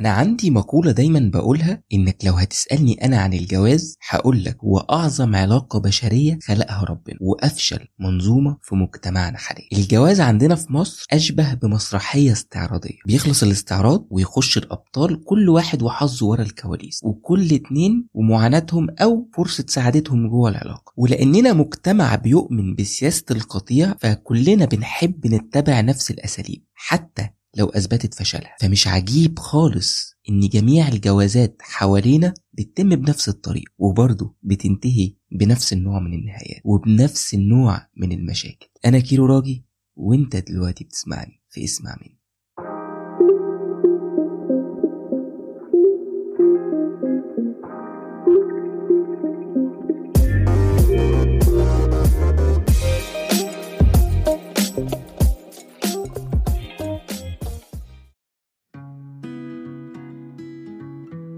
أنا 0.00 0.08
عندي 0.08 0.50
مقولة 0.50 0.92
دايما 0.92 1.30
بقولها 1.32 1.82
إنك 1.92 2.24
لو 2.24 2.32
هتسألني 2.32 3.04
أنا 3.04 3.18
عن 3.18 3.32
الجواز 3.32 3.96
هقولك 4.08 4.56
هو 4.64 4.78
أعظم 4.78 5.36
علاقة 5.36 5.78
بشرية 5.80 6.38
خلقها 6.42 6.84
ربنا 6.84 7.16
وأفشل 7.20 7.86
منظومة 7.98 8.56
في 8.62 8.74
مجتمعنا 8.74 9.38
حاليا. 9.38 9.68
الجواز 9.72 10.20
عندنا 10.20 10.54
في 10.54 10.72
مصر 10.72 11.06
أشبه 11.10 11.54
بمسرحية 11.54 12.32
استعراضية. 12.32 12.98
بيخلص 13.06 13.42
الاستعراض 13.42 14.06
ويخش 14.10 14.58
الأبطال 14.58 15.24
كل 15.24 15.48
واحد 15.48 15.82
وحظه 15.82 16.26
ورا 16.26 16.42
الكواليس 16.42 17.00
وكل 17.04 17.54
اتنين 17.54 18.08
ومعاناتهم 18.14 18.86
أو 18.90 19.28
فرصة 19.34 19.64
سعادتهم 19.68 20.28
جوه 20.28 20.50
العلاقة. 20.50 20.92
ولأننا 20.96 21.52
مجتمع 21.52 22.14
بيؤمن 22.14 22.74
بسياسة 22.74 23.24
القطيع 23.30 23.94
فكلنا 24.00 24.64
بنحب 24.64 25.26
نتبع 25.26 25.80
نفس 25.80 26.10
الأساليب 26.10 26.62
حتى 26.74 27.28
لو 27.56 27.66
أثبتت 27.66 28.14
فشلها. 28.14 28.56
فمش 28.60 28.88
عجيب 28.88 29.38
خالص 29.38 30.16
إن 30.30 30.40
جميع 30.40 30.88
الجوازات 30.88 31.56
حوالينا 31.60 32.34
بتتم 32.52 32.88
بنفس 32.88 33.28
الطريق 33.28 33.64
وبرضه 33.78 34.34
بتنتهي 34.42 35.14
بنفس 35.32 35.72
النوع 35.72 36.00
من 36.00 36.14
النهايات 36.14 36.60
وبنفس 36.64 37.34
النوع 37.34 37.88
من 37.96 38.12
المشاكل. 38.12 38.68
أنا 38.84 38.98
كيرو 38.98 39.26
راجي 39.26 39.66
وأنت 39.96 40.36
دلوقتي 40.36 40.84
بتسمعني 40.84 41.42
في 41.50 41.64
إسمع 41.64 41.96
مني. 42.00 42.15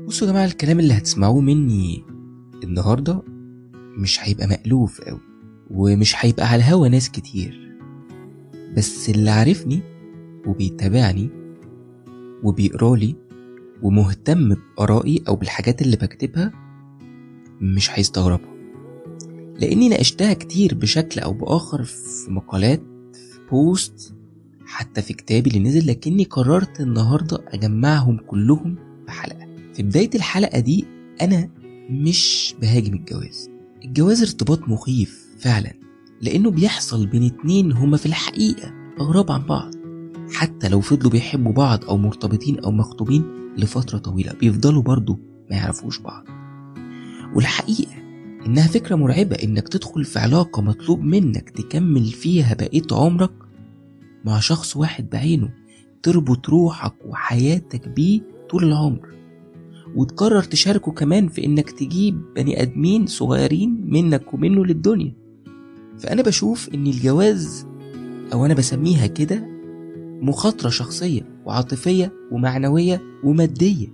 بصوا 0.08 0.26
يا 0.26 0.32
جماعة 0.32 0.44
الكلام 0.44 0.80
اللي 0.80 0.94
هتسمعوه 0.94 1.40
مني 1.40 2.04
النهاردة 2.64 3.22
مش 3.74 4.18
هيبقى 4.22 4.46
مألوف 4.46 5.00
قوي 5.00 5.20
ومش 5.70 6.14
هيبقى 6.16 6.46
على 6.48 6.56
الهوا 6.62 6.88
ناس 6.88 7.10
كتير. 7.10 7.76
بس 8.76 9.10
اللي 9.10 9.30
عارفني 9.30 9.80
وبيتابعني 10.46 11.30
وبيقرالي 12.42 13.16
ومهتم 13.82 14.54
بآرائي 14.54 15.22
أو 15.28 15.36
بالحاجات 15.36 15.82
اللي 15.82 15.96
بكتبها 15.96 16.52
مش 17.60 17.98
هيستغربها 17.98 18.54
لأني 19.60 19.88
ناقشتها 19.88 20.32
كتير 20.32 20.74
بشكل 20.74 21.20
أو 21.20 21.32
بآخر 21.32 21.82
في 21.82 22.30
مقالات 22.30 22.82
في 23.12 23.40
بوست 23.50 24.14
حتى 24.66 25.02
في 25.02 25.12
كتابي 25.12 25.50
اللي 25.50 25.68
نزل 25.68 25.86
لكني 25.86 26.24
قررت 26.24 26.80
النهاردة 26.80 27.38
أجمعهم 27.48 28.16
كلهم 28.26 28.76
في 29.06 29.12
حلقة 29.12 29.47
في 29.78 29.84
بداية 29.84 30.10
الحلقة 30.14 30.60
دي 30.60 30.84
أنا 31.20 31.48
مش 31.90 32.54
بهاجم 32.60 32.94
الجواز. 32.94 33.50
الجواز 33.84 34.22
ارتباط 34.22 34.68
مخيف 34.68 35.26
فعلا 35.38 35.72
لأنه 36.20 36.50
بيحصل 36.50 37.06
بين 37.06 37.22
اتنين 37.22 37.72
هما 37.72 37.96
في 37.96 38.06
الحقيقة 38.06 38.72
أغراب 39.00 39.32
عن 39.32 39.42
بعض. 39.42 39.74
حتى 40.32 40.68
لو 40.68 40.80
فضلوا 40.80 41.10
بيحبوا 41.10 41.52
بعض 41.52 41.84
أو 41.84 41.96
مرتبطين 41.96 42.58
أو 42.58 42.70
مخطوبين 42.70 43.22
لفترة 43.56 43.98
طويلة 43.98 44.32
بيفضلوا 44.32 44.82
برضو 44.82 45.18
ما 45.50 45.56
يعرفوش 45.56 45.98
بعض. 45.98 46.24
والحقيقة 47.34 47.94
إنها 48.46 48.66
فكرة 48.66 48.96
مرعبة 48.96 49.36
إنك 49.36 49.68
تدخل 49.68 50.04
في 50.04 50.18
علاقة 50.18 50.62
مطلوب 50.62 51.00
منك 51.00 51.50
تكمل 51.50 52.04
فيها 52.04 52.54
بقية 52.54 52.82
عمرك 52.92 53.32
مع 54.24 54.40
شخص 54.40 54.76
واحد 54.76 55.10
بعينه 55.10 55.50
تربط 56.02 56.48
روحك 56.48 56.94
وحياتك 57.06 57.88
بيه 57.88 58.20
طول 58.50 58.64
العمر. 58.64 59.17
وتقرر 59.94 60.42
تشاركه 60.42 60.92
كمان 60.92 61.28
في 61.28 61.44
إنك 61.44 61.70
تجيب 61.70 62.22
بني 62.36 62.62
آدمين 62.62 63.06
صغيرين 63.06 63.84
منك 63.90 64.34
ومنه 64.34 64.64
للدنيا. 64.66 65.14
فأنا 65.98 66.22
بشوف 66.22 66.68
إن 66.74 66.86
الجواز 66.86 67.66
أو 68.32 68.46
أنا 68.46 68.54
بسميها 68.54 69.06
كده 69.06 69.48
مخاطرة 70.22 70.68
شخصية 70.68 71.22
وعاطفية 71.46 72.12
ومعنوية 72.32 73.02
ومادية. 73.24 73.86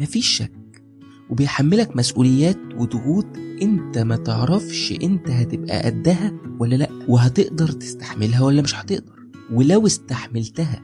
مفيش 0.00 0.26
شك 0.26 0.82
وبيحملك 1.30 1.96
مسؤوليات 1.96 2.58
وضغوط 2.76 3.26
أنت 3.62 3.98
ما 3.98 4.16
تعرفش 4.16 4.94
أنت 5.02 5.30
هتبقى 5.30 5.82
قدها 5.82 6.32
ولا 6.58 6.76
لأ 6.76 6.88
وهتقدر 7.08 7.68
تستحملها 7.68 8.42
ولا 8.42 8.62
مش 8.62 8.74
هتقدر. 8.74 9.12
ولو 9.52 9.86
استحملتها 9.86 10.82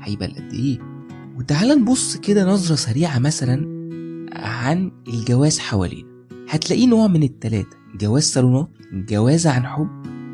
هيبقى 0.00 0.26
قد 0.26 0.52
إيه؟ 0.52 0.78
وتعال 1.38 1.68
نبص 1.68 2.16
كده 2.16 2.44
نظرة 2.52 2.74
سريعة 2.74 3.18
مثلا 3.18 3.71
عن 4.36 4.90
الجواز 5.08 5.58
حوالينا. 5.58 6.08
هتلاقيه 6.48 6.86
نوع 6.86 7.06
من 7.06 7.22
التلاتة 7.22 7.76
جواز 8.00 8.22
صالونات 8.22 8.68
جواز 8.92 9.46
عن 9.46 9.66
حب 9.66 9.88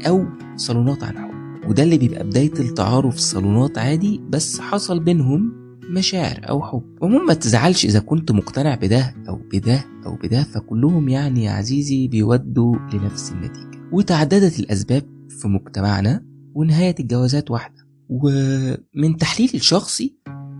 أو 0.06 0.24
صالونات 0.56 1.04
عن 1.04 1.18
حب. 1.18 1.68
وده 1.70 1.82
اللي 1.82 1.98
بيبقى 1.98 2.24
بداية 2.24 2.52
التعارف 2.60 3.16
صالونات 3.16 3.78
عادي 3.78 4.20
بس 4.28 4.60
حصل 4.60 5.00
بينهم 5.00 5.52
مشاعر 5.90 6.40
أو 6.48 6.62
حب. 6.62 6.82
ومهم 7.02 7.26
ما 7.26 7.34
تزعلش 7.34 7.84
إذا 7.84 7.98
كنت 8.00 8.32
مقتنع 8.32 8.74
بده 8.74 9.14
أو 9.28 9.40
بده 9.52 9.84
أو 10.06 10.16
بده 10.16 10.42
فكلهم 10.42 11.08
يعني 11.08 11.44
يا 11.44 11.50
عزيزي 11.50 12.08
بيودوا 12.08 12.76
لنفس 12.92 13.32
النتيجة. 13.32 13.80
وتعددت 13.92 14.58
الأسباب 14.60 15.02
في 15.28 15.48
مجتمعنا 15.48 16.24
ونهاية 16.54 16.94
الجوازات 17.00 17.50
واحدة. 17.50 17.88
ومن 18.08 19.16
تحليلي 19.18 19.54
الشخصي 19.54 20.16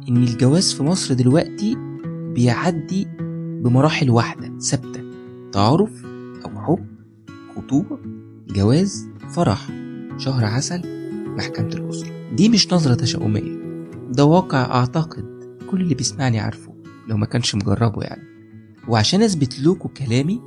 إن 0.08 0.16
الجواز 0.16 0.72
في 0.72 0.82
مصر 0.82 1.14
دلوقتي 1.14 1.76
بيعدي 2.34 3.06
بمراحل 3.62 4.10
واحدة 4.10 4.58
ثابتة 4.58 5.00
تعارف 5.52 6.04
أو 6.44 6.60
حب 6.60 6.86
خطوبة 7.56 7.98
جواز 8.50 9.08
فرح 9.28 9.68
شهر 10.16 10.44
عسل 10.44 10.82
محكمة 11.36 11.68
الأسرة. 11.68 12.10
دي 12.36 12.48
مش 12.48 12.72
نظرة 12.72 12.94
تشاؤمية 12.94 13.58
ده 14.10 14.24
واقع 14.24 14.64
أعتقد 14.64 15.24
كل 15.70 15.80
اللي 15.80 15.94
بيسمعني 15.94 16.40
عارفه 16.40 16.74
لو 17.08 17.16
ما 17.16 17.26
كانش 17.26 17.54
مجربه 17.54 18.02
يعني. 18.02 18.22
وعشان 18.88 19.22
أثبت 19.22 19.60
لكم 19.60 19.88
كلامي 19.88 20.40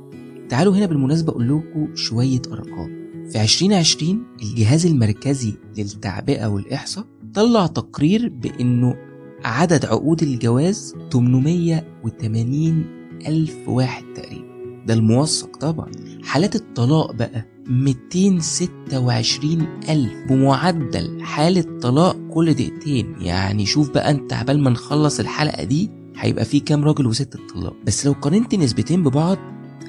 تعالوا 0.48 0.76
هنا 0.76 0.86
بالمناسبة 0.86 1.32
أقول 1.32 1.48
لكم 1.48 1.96
شوية 1.96 2.42
أرقام. 2.52 3.02
في 3.32 3.42
2020 3.42 4.22
الجهاز 4.42 4.86
المركزي 4.86 5.54
للتعبئة 5.78 6.46
والإحصاء 6.46 7.04
طلع 7.34 7.66
تقرير 7.66 8.28
بأنه 8.28 8.96
عدد 9.44 9.84
عقود 9.84 10.22
الجواز 10.22 10.94
880 11.12 13.01
ألف 13.26 13.56
واحد 13.68 14.04
تقريبا. 14.14 14.52
ده 14.86 14.94
الموثق 14.94 15.56
طبعا. 15.56 15.90
حالات 16.24 16.56
الطلاق 16.56 17.12
بقى 17.12 17.46
226 17.66 19.66
ألف 19.88 20.12
بمعدل 20.28 21.22
حالة 21.22 21.78
طلاق 21.80 22.16
كل 22.30 22.54
دقيقتين. 22.54 23.14
يعني 23.20 23.66
شوف 23.66 23.90
بقى 23.90 24.10
أنت 24.10 24.32
عبال 24.32 24.60
ما 24.60 24.70
نخلص 24.70 25.20
الحلقة 25.20 25.64
دي 25.64 25.90
هيبقى 26.16 26.44
في 26.44 26.60
كام 26.60 26.84
راجل 26.84 27.06
وست 27.06 27.34
الطلاق. 27.34 27.76
بس 27.86 28.06
لو 28.06 28.12
قارنت 28.12 28.54
نسبتين 28.54 29.02
ببعض 29.02 29.38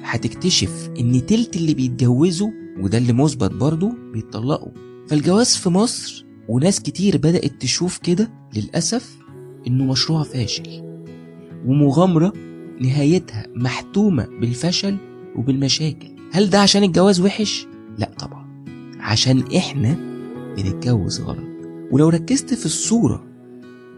هتكتشف 0.02 0.90
إن 1.00 1.26
تلت 1.26 1.56
اللي 1.56 1.74
بيتجوزوا 1.74 2.50
وده 2.80 2.98
اللي 2.98 3.12
مثبت 3.12 3.50
برضه 3.54 3.92
بيتطلقوا. 4.12 4.70
فالجواز 5.08 5.56
في 5.56 5.68
مصر 5.68 6.24
وناس 6.48 6.80
كتير 6.80 7.16
بدأت 7.16 7.52
تشوف 7.62 7.98
كده 7.98 8.30
للأسف 8.56 9.16
إنه 9.66 9.84
مشروع 9.84 10.22
فاشل 10.22 10.82
ومغامرة 11.66 12.32
نهايتها 12.80 13.46
محتومة 13.54 14.26
بالفشل 14.40 14.96
وبالمشاكل. 15.36 16.08
هل 16.32 16.50
ده 16.50 16.60
عشان 16.60 16.82
الجواز 16.82 17.20
وحش؟ 17.20 17.66
لا 17.98 18.10
طبعا. 18.18 18.64
عشان 19.00 19.44
إحنا 19.56 19.96
بنتجوز 20.56 21.20
غلط. 21.20 21.54
ولو 21.90 22.08
ركزت 22.08 22.54
في 22.54 22.66
الصورة 22.66 23.24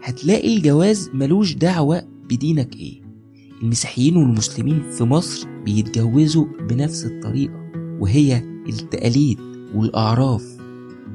هتلاقي 0.03 0.57
الجواز 0.57 1.09
ملوش 1.13 1.53
دعوة 1.53 2.03
بدينك 2.29 2.75
إيه. 2.75 3.01
المسيحيين 3.61 4.17
والمسلمين 4.17 4.81
في 4.91 5.03
مصر 5.03 5.47
بيتجوزوا 5.65 6.45
بنفس 6.69 7.05
الطريقة 7.05 7.71
وهي 7.99 8.43
التقاليد 8.69 9.39
والأعراف. 9.75 10.57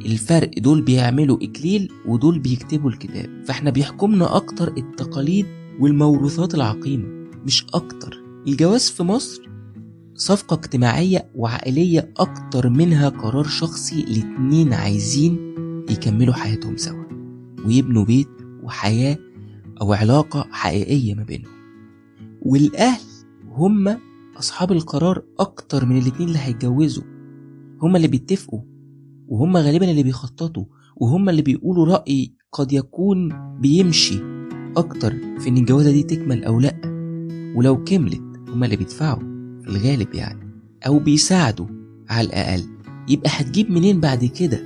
الفرق 0.07 0.51
دول 0.59 0.83
بيعملوا 0.83 1.39
إكليل 1.43 1.93
ودول 2.07 2.39
بيكتبوا 2.39 2.91
الكتاب. 2.91 3.31
فإحنا 3.47 3.71
بيحكمنا 3.71 4.37
أكتر 4.37 4.77
التقاليد 4.77 5.47
والموروثات 5.81 6.55
العقيمة. 6.55 7.22
مش 7.45 7.67
أكتر. 7.75 8.23
الجواز 8.47 8.91
في 8.91 9.03
مصر 9.03 9.43
صفقة 10.15 10.55
اجتماعية 10.55 11.31
وعائلية 11.35 12.13
أكتر 12.17 12.69
منها 12.69 13.09
قرار 13.09 13.45
شخصي 13.45 14.01
الاتنين 14.01 14.73
عايزين 14.73 15.55
يكملوا 15.91 16.35
حياتهم 16.35 16.77
سوا 16.77 17.05
ويبنوا 17.67 18.05
بيت 18.05 18.29
وحياة 18.63 19.19
أو 19.81 19.93
علاقة 19.93 20.47
حقيقية 20.51 21.15
ما 21.15 21.23
بينهم. 21.23 21.53
والأهل 22.43 23.01
هم 23.53 23.99
أصحاب 24.39 24.73
القرار 24.73 25.23
أكتر 25.39 25.85
من 25.87 25.99
الاتنين 25.99 26.29
اللي 26.29 26.39
هيتجوزوا. 26.39 27.05
هم 27.83 27.97
اللي 27.97 28.09
بيتفقوا 28.09 28.61
وهم 29.29 29.57
غالبا 29.57 29.91
اللي 29.91 30.03
بيخططوا 30.03 30.65
وهم 30.97 31.29
اللي 31.29 31.43
بيقولوا 31.43 31.87
رأي 31.87 32.33
قد 32.53 32.73
يكون 32.73 33.29
بيمشي 33.61 34.21
أكتر 34.77 35.11
في 35.39 35.49
إن 35.49 35.57
الجوازة 35.57 35.91
دي 35.93 36.03
تكمل 36.03 36.45
أو 36.45 36.61
لأ. 36.61 36.92
ولو 37.55 37.85
كملت 37.85 38.23
هما 38.49 38.65
اللي 38.65 38.77
بيدفعوا 38.77 39.19
في 39.63 39.69
الغالب 39.69 40.15
يعني 40.15 40.51
أو 40.87 40.99
بيساعدوا 40.99 41.67
على 42.11 42.27
الأقل. 42.27 42.63
يبقى 43.09 43.31
هتجيب 43.33 43.71
منين 43.71 44.01
بعد 44.01 44.25
كده؟ 44.25 44.63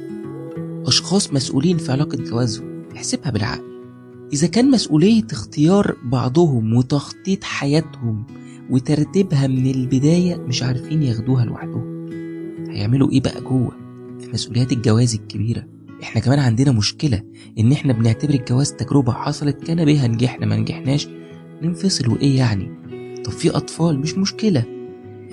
أشخاص 0.87 1.33
مسؤولين 1.33 1.79
في 1.79 1.93
علاقة 1.93 2.17
جوازهم 2.19 2.83
احسبها 2.97 3.31
بالعقل. 3.31 3.65
إذا 4.33 4.47
كان 4.47 4.71
مسؤولية 4.71 5.27
اختيار 5.33 5.97
بعضهم 6.05 6.75
وتخطيط 6.75 7.45
حياتهم 7.45 8.27
وترتيبها 8.71 9.47
من 9.47 9.71
البداية 9.71 10.37
مش 10.37 10.63
عارفين 10.63 11.03
ياخدوها 11.03 11.45
لوحدهم. 11.45 12.07
هيعملوا 12.71 13.11
إيه 13.11 13.21
بقى 13.21 13.41
جوه؟ 13.41 13.71
في 14.21 14.29
مسؤوليات 14.33 14.73
الجواز 14.73 15.15
الكبيرة. 15.15 15.67
إحنا 16.03 16.21
كمان 16.21 16.39
عندنا 16.39 16.73
مشكلة 16.73 17.23
إن 17.59 17.73
إحنا 17.73 17.93
بنعتبر 17.93 18.35
الجواز 18.35 18.73
تجربة 18.73 19.13
حصلت 19.13 19.63
كان 19.65 19.85
بها 19.85 20.07
نجحنا 20.09 20.47
ما 20.47 20.57
نجحناش. 20.57 21.09
ننفصل 21.63 22.09
وإيه 22.13 22.39
يعني؟ 22.39 22.71
طب 23.25 23.33
في 23.33 23.51
أطفال 23.51 23.99
مش 24.01 24.19
مشكلة. 24.19 24.65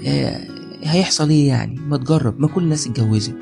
آه 0.08 0.48
هيحصل 0.84 1.30
إيه 1.30 1.48
يعني؟ 1.48 1.76
ما 1.80 1.98
تجرب 1.98 2.40
ما 2.40 2.48
كل 2.48 2.64
الناس 2.64 2.88
اتجوزت. 2.88 3.36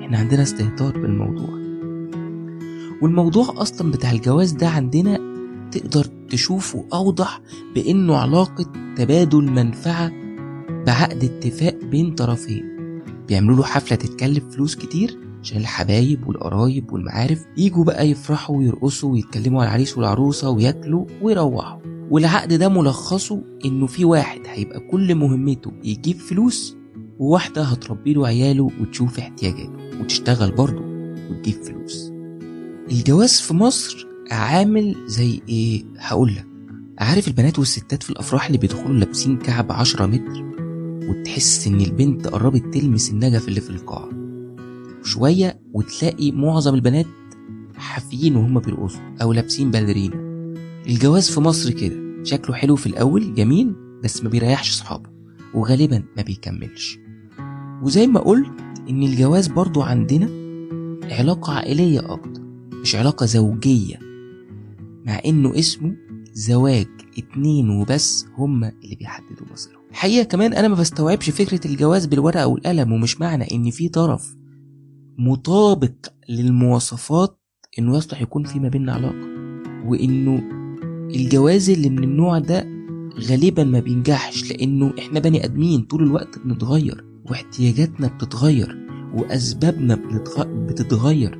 إحنا 0.00 0.18
عندنا 0.18 0.42
استهتار 0.42 0.98
بالموضوع. 0.98 1.48
والموضوع 3.02 3.54
أصلا 3.56 3.90
بتاع 3.90 4.10
الجواز 4.12 4.52
ده 4.52 4.68
عندنا 4.68 5.20
تقدر 5.72 6.04
تشوفه 6.30 6.84
أوضح 6.92 7.40
بإنه 7.74 8.16
علاقة 8.16 8.72
تبادل 8.96 9.44
منفعة 9.50 10.12
بعقد 10.86 11.24
اتفاق 11.24 11.78
بين 11.84 12.14
طرفين. 12.14 12.76
بيعملوا 13.28 13.56
له 13.56 13.62
حفلة 13.62 13.96
تتكلف 13.98 14.44
فلوس 14.54 14.76
كتير 14.76 15.18
عشان 15.42 15.58
الحبايب 15.60 16.26
والقرايب 16.28 16.92
والمعارف 16.92 17.44
يجوا 17.56 17.84
بقى 17.84 18.10
يفرحوا 18.10 18.56
ويرقصوا 18.56 19.12
ويتكلموا 19.12 19.60
على 19.60 19.68
العريس 19.68 19.98
والعروسة 19.98 20.50
وياكلوا 20.50 21.06
ويروحوا. 21.22 21.95
والعقد 22.10 22.52
ده 22.52 22.68
ملخصه 22.68 23.42
إنه 23.64 23.86
في 23.86 24.04
واحد 24.04 24.40
هيبقى 24.46 24.80
كل 24.80 25.14
مهمته 25.14 25.72
يجيب 25.84 26.16
فلوس 26.16 26.76
وواحدة 27.18 27.62
هتربي 27.62 28.14
له 28.14 28.26
عياله 28.26 28.70
وتشوف 28.80 29.18
احتياجاته 29.18 30.00
وتشتغل 30.00 30.52
برضه 30.52 30.82
وتجيب 31.30 31.62
فلوس. 31.62 32.12
الجواز 32.90 33.40
في 33.40 33.54
مصر 33.54 34.06
عامل 34.30 34.96
زي 35.06 35.40
إيه؟ 35.48 35.84
هقولك 35.98 36.46
عارف 36.98 37.28
البنات 37.28 37.58
والستات 37.58 38.02
في 38.02 38.10
الأفراح 38.10 38.46
اللي 38.46 38.58
بيدخلوا 38.58 38.96
لابسين 38.96 39.38
كعب 39.38 39.72
عشرة 39.72 40.06
متر 40.06 40.44
وتحس 41.08 41.66
إن 41.66 41.80
البنت 41.80 42.26
قربت 42.28 42.74
تلمس 42.74 43.10
النجف 43.10 43.48
اللي 43.48 43.60
في 43.60 43.70
القاعة 43.70 44.08
شوية 45.04 45.60
وتلاقي 45.72 46.32
معظم 46.32 46.74
البنات 46.74 47.06
حافيين 47.76 48.36
وهم 48.36 48.58
بيرقصوا 48.60 49.00
أو 49.22 49.32
لابسين 49.32 49.70
باليرينا 49.70 50.25
الجواز 50.88 51.30
في 51.30 51.40
مصر 51.40 51.70
كده. 51.70 51.96
شكله 52.24 52.54
حلو 52.56 52.76
في 52.76 52.86
الأول 52.86 53.34
جميل 53.34 53.74
بس 54.04 54.22
ما 54.24 54.28
بيريحش 54.28 54.70
صحابه 54.70 55.10
وغالبا 55.54 56.02
ما 56.16 56.22
بيكملش. 56.22 56.98
وزي 57.82 58.06
ما 58.06 58.20
قلت 58.20 58.52
إن 58.90 59.02
الجواز 59.02 59.46
برضو 59.48 59.82
عندنا 59.82 60.28
علاقة 61.14 61.52
عائلية 61.52 62.12
أكتر 62.12 62.40
مش 62.82 62.94
علاقة 62.96 63.26
زوجية 63.26 63.98
مع 65.06 65.20
إنه 65.26 65.58
اسمه 65.58 65.96
زواج 66.32 66.86
اتنين 67.18 67.70
وبس 67.70 68.26
هما 68.38 68.72
اللي 68.84 68.96
بيحددوا 68.96 69.46
مصيرهم. 69.52 69.80
الحقيقة 69.90 70.24
كمان 70.24 70.52
أنا 70.52 70.68
ما 70.68 70.74
بستوعبش 70.74 71.30
فكرة 71.30 71.66
الجواز 71.66 72.06
بالورقة 72.06 72.46
والقلم 72.46 72.92
ومش 72.92 73.20
معنى 73.20 73.44
إن 73.52 73.70
في 73.70 73.88
طرف 73.88 74.36
مطابق 75.18 75.94
للمواصفات 76.28 77.40
إنه 77.78 77.96
يصلح 77.96 78.22
يكون 78.22 78.44
في 78.44 78.60
ما 78.60 78.68
بيننا 78.68 78.92
علاقة 78.92 79.26
وإنه 79.86 80.55
الجواز 81.14 81.70
اللي 81.70 81.88
من 81.90 82.04
النوع 82.04 82.38
ده 82.38 82.66
غالبا 83.30 83.64
ما 83.64 83.80
بينجحش 83.80 84.50
لأنه 84.52 84.92
إحنا 84.98 85.20
بني 85.20 85.44
آدمين 85.44 85.82
طول 85.82 86.02
الوقت 86.02 86.38
بنتغير 86.38 87.04
واحتياجاتنا 87.24 88.08
بتتغير 88.08 88.76
وأسبابنا. 89.14 89.94
بتتغير. 90.68 91.38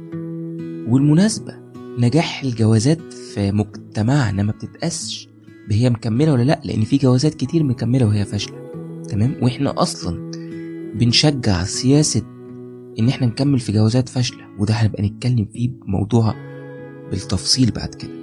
والمناسبة 0.89 1.55
نجاح 1.99 2.43
الجوازات 2.43 3.13
في 3.13 3.53
مجتمعنا 3.53 4.43
ما 4.43 4.53
بتتقاسش 4.53 5.29
بهي 5.69 5.91
مكملة 5.91 6.33
ولا 6.33 6.43
لأ 6.43 6.61
لأن 6.65 6.85
في 6.85 6.97
جوازات 6.97 7.35
كتير 7.35 7.63
مكملة 7.63 8.07
وهي 8.07 8.25
فاشلة. 8.25 8.57
تمام؟ 9.09 9.35
وإحنا 9.43 9.83
أصلا 9.83 10.31
بنشجع 10.95 11.65
سياسة 11.65 12.23
إن 12.99 13.09
إحنا 13.09 13.27
نكمل 13.27 13.59
في 13.59 13.73
جوازات 13.73 14.09
فاشلة 14.09 14.45
وده 14.59 14.75
هنبقى 14.75 15.03
نتكلم 15.03 15.47
فيه 15.53 15.69
بموضوع 15.69 16.35
بالتفصيل 17.11 17.71
بعد 17.71 17.95
كده. 17.95 18.16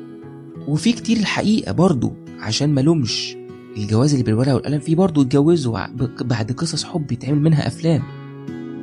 وفي 0.67 0.91
كتير 0.93 1.17
الحقيقة 1.17 1.71
برضو 1.71 2.13
عشان 2.39 2.73
ما 2.73 2.81
لومش 2.81 3.35
الجواز 3.77 4.11
اللي 4.11 4.23
بالورقة 4.23 4.55
والقلم 4.55 4.79
فيه 4.79 4.95
برضو 4.95 5.21
اتجوزوا 5.21 5.85
بعد 6.23 6.51
قصص 6.51 6.83
حب 6.83 7.11
يتعمل 7.11 7.39
منها 7.41 7.67
أفلام 7.67 8.03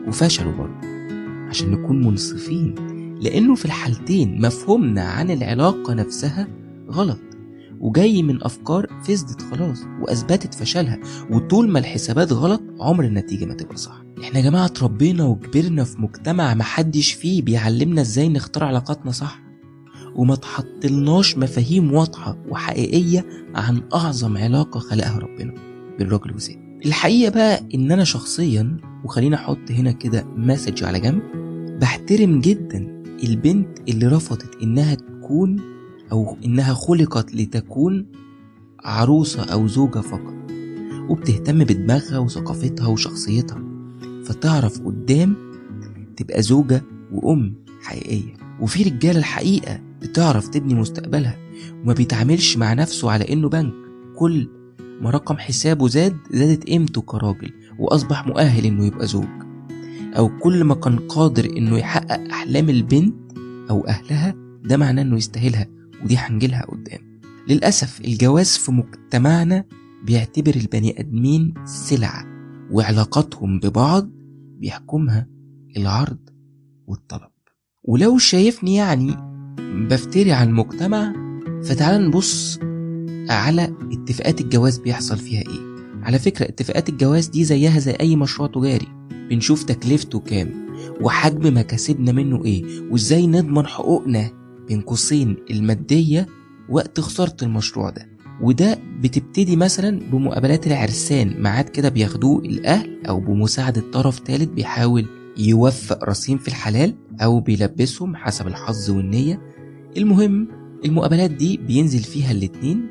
وفشلوا 0.08 0.52
برضو 0.52 0.86
عشان 1.48 1.70
نكون 1.70 2.06
منصفين. 2.06 2.74
لأنه 3.20 3.54
في 3.54 3.64
الحالتين 3.64 4.40
مفهومنا 4.46 5.02
عن 5.02 5.30
العلاقة 5.30 5.94
نفسها 5.94 6.48
غلط 6.90 7.18
وجاي 7.80 8.22
من 8.22 8.42
أفكار 8.42 8.86
فسدت 9.04 9.42
خلاص 9.42 9.78
وأثبتت 10.02 10.54
فشلها 10.54 10.98
وطول 11.30 11.68
ما 11.68 11.78
الحسابات 11.78 12.32
غلط 12.32 12.62
عمر 12.80 13.04
النتيجة 13.04 13.44
ما 13.44 13.54
تبقى 13.54 13.76
صح. 13.76 14.02
إحنا 14.22 14.38
يا 14.38 14.44
جماعة 14.44 14.64
اتربينا 14.66 15.24
وكبرنا 15.24 15.84
في 15.84 16.02
مجتمع 16.02 16.54
محدش 16.54 17.12
فيه 17.12 17.42
بيعلمنا 17.42 18.00
إزاي 18.00 18.28
نختار 18.28 18.64
علاقاتنا 18.64 19.10
صح. 19.12 19.40
وما 20.16 20.34
تحطلناش 20.34 21.38
مفاهيم 21.38 21.92
واضحة 21.92 22.38
وحقيقية 22.48 23.26
عن 23.54 23.82
أعظم 23.94 24.36
علاقة 24.36 24.80
خلقها 24.80 25.18
ربنا 25.18 25.54
بالراجل 25.98 26.32
والست. 26.32 26.58
الحقيقة 26.86 27.30
بقى 27.30 27.62
إن 27.74 27.92
أنا 27.92 28.04
شخصيا 28.04 28.76
وخلينا 29.04 29.36
أحط 29.36 29.70
هنا 29.70 29.92
كده 29.92 30.24
مسج 30.36 30.84
على 30.84 31.00
جنب 31.00 31.22
بحترم 31.80 32.40
جدا 32.40 33.02
البنت 33.24 33.78
اللي 33.88 34.06
رفضت 34.06 34.62
إنها 34.62 34.94
تكون 34.94 35.60
أو 36.12 36.36
إنها 36.44 36.74
خلقت 36.74 37.34
لتكون 37.34 38.06
عروسة 38.84 39.42
أو 39.42 39.66
زوجة 39.68 39.98
فقط 39.98 40.34
وبتهتم 41.08 41.64
بدماغها 41.64 42.18
وثقافتها 42.18 42.86
وشخصيتها. 42.86 43.62
فتعرف 44.24 44.80
قدام 44.80 45.36
تبقى 46.16 46.42
زوجة 46.42 46.82
وأم 47.12 47.54
حقيقية. 47.82 48.34
وفي 48.60 48.82
رجالة 48.82 49.18
الحقيقة 49.18 49.80
بتعرف 50.02 50.48
تبني 50.48 50.74
مستقبلها 50.74 51.36
وما 51.82 51.92
بيتعاملش 51.92 52.56
مع 52.56 52.72
نفسه 52.72 53.10
على 53.10 53.32
إنه 53.32 53.48
بنك. 53.48 53.72
كل 54.18 54.48
ما 55.00 55.10
رقم 55.10 55.36
حسابه 55.36 55.88
زاد 55.88 56.16
زادت 56.30 56.64
قيمته 56.64 57.00
كراجل 57.02 57.52
وأصبح 57.78 58.26
مؤهل 58.26 58.66
إنه 58.66 58.86
يبقى 58.86 59.06
زوج. 59.06 59.28
أو 60.16 60.38
كل 60.38 60.64
ما 60.64 60.74
كان 60.74 60.98
قادر 60.98 61.44
إنه 61.44 61.78
يحقق 61.78 62.20
أحلام 62.30 62.68
البنت 62.70 63.14
أو 63.70 63.86
أهلها 63.86 64.34
ده 64.64 64.76
معناه 64.76 65.02
إنه 65.02 65.16
يستاهلها 65.16 65.66
ودي 66.04 66.16
هنجيلها 66.16 66.62
قدام. 66.66 67.20
للأسف 67.48 68.00
الجواز 68.00 68.56
في 68.56 68.72
مجتمعنا 68.72 69.64
بيعتبر 70.04 70.54
البني 70.56 71.00
آدمين 71.00 71.54
سلعة 71.64 72.24
وعلاقاتهم 72.70 73.58
ببعض 73.60 74.10
بيحكمها 74.58 75.26
العرض 75.76 76.18
والطلب. 76.86 77.30
ولو 77.82 78.18
شايفني 78.18 78.74
يعني 78.74 79.29
بفتري 79.90 80.32
على 80.32 80.50
المجتمع 80.50 81.12
فتعال 81.64 82.06
نبص 82.06 82.58
على 83.30 83.74
اتفاقات 83.92 84.40
الجواز 84.40 84.78
بيحصل 84.78 85.16
فيها 85.16 85.40
إيه. 85.40 85.70
على 86.02 86.18
فكرة 86.18 86.44
اتفاقات 86.46 86.88
الجواز 86.88 87.26
دي 87.26 87.44
زيها 87.44 87.78
زي 87.78 87.92
أي 87.92 88.16
مشروع 88.16 88.48
تجاري. 88.48 88.88
بنشوف 89.30 89.62
تكلفته 89.62 90.18
كام 90.20 90.50
وحجم 91.00 91.56
مكاسبنا 91.58 92.12
منه 92.12 92.44
إيه 92.44 92.64
وإزاي 92.90 93.26
نضمن 93.26 93.66
حقوقنا 93.66 94.30
بين 94.68 94.80
قوسين 94.80 95.36
المادية 95.50 96.26
وقت 96.68 97.00
خسارة 97.00 97.36
المشروع 97.42 97.90
ده. 97.90 98.08
وده 98.42 98.78
بتبتدي 99.00 99.56
مثلا 99.56 100.00
بمقابلات 100.12 100.66
العرسان. 100.66 101.42
ميعاد 101.42 101.68
كده 101.68 101.88
بياخدوه 101.88 102.38
الأهل 102.38 103.06
أو 103.08 103.20
بمساعدة 103.20 103.82
طرف 103.92 104.18
تالت 104.18 104.48
بيحاول 104.48 105.06
يوفق 105.38 106.04
رصين 106.04 106.38
في 106.38 106.48
الحلال 106.48 106.94
أو 107.20 107.40
بيلبسهم 107.40 108.16
حسب 108.16 108.46
الحظ 108.46 108.90
والنية. 108.90 109.40
المهم 109.96 110.48
المقابلات 110.84 111.30
دي 111.30 111.56
بينزل 111.56 111.98
فيها 112.02 112.30
الاتنين 112.32 112.86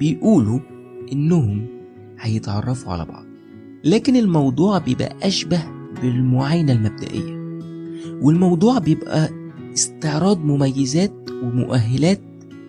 بيقولوا 0.00 0.60
إنهم 1.12 1.66
هيتعرفوا 2.20 2.92
على 2.92 3.04
بعض. 3.04 3.24
لكن 3.84 4.16
الموضوع 4.16 4.78
بيبقى 4.78 5.16
أشبه 5.22 5.62
بالمعاينة 6.02 6.72
المبدئية 6.72 7.38
والموضوع 8.22 8.78
بيبقى 8.78 9.28
استعراض 9.74 10.44
مميزات 10.44 11.30
ومؤهلات 11.42 12.20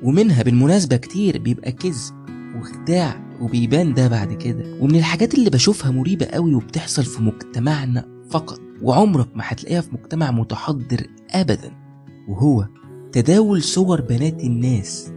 ومنها 0.04 0.44
بالمناسبة 0.44 0.96
كتير 0.98 1.38
بيبقى 1.38 1.72
كذب 1.72 2.13
وخداع 2.60 3.30
وبيبان 3.42 3.94
ده 3.94 4.08
بعد 4.08 4.34
كده. 4.34 4.63
ومن 4.82 4.96
الحاجات 4.96 5.34
اللي 5.34 5.50
بشوفها 5.50 5.92
مريبة 5.92 6.25
قوي 6.25 6.54
وبتحصل 6.56 7.04
في 7.04 7.22
مجتمعنا 7.24 8.06
فقط 8.30 8.60
وعمرك 8.82 9.28
ما 9.36 9.44
هتلاقيها 9.46 9.82
في 9.82 9.90
مجتمع 9.94 10.32
متحضر 10.32 11.08
ابدا. 11.32 11.72
وهو 12.28 12.68
تداول 13.12 13.64
صور 13.64 14.02
بنات 14.02 14.44
الناس. 14.44 15.12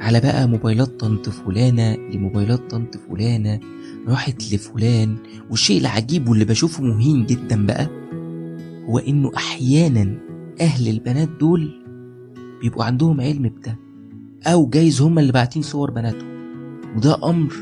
على 0.00 0.20
بقى 0.20 0.48
موبايلات 0.48 1.00
طنط 1.00 1.28
فلانة 1.28 1.94
لموبايلات 1.94 2.70
طنط 2.70 2.96
فلانة. 2.96 3.60
راحت 4.08 4.52
لفلان. 4.52 5.16
والشيء 5.50 5.80
العجيب 5.80 6.28
واللي 6.28 6.44
بشوفه 6.44 6.84
مهين 6.84 7.26
جدا 7.26 7.66
بقى 7.66 7.88
هو 8.88 8.98
إنه 8.98 9.30
أحيانا 9.36 10.18
أهل 10.60 10.88
البنات 10.88 11.28
دول 11.28 11.84
بيبقوا 12.60 12.84
عندهم 12.84 13.20
علم 13.20 13.42
بده. 13.48 13.78
أو 14.46 14.66
جايز 14.66 15.00
هما 15.00 15.20
اللي 15.20 15.32
باعتين 15.32 15.62
صور 15.62 15.90
بناتهم. 15.90 16.28
وده 16.96 17.30
أمر 17.30 17.54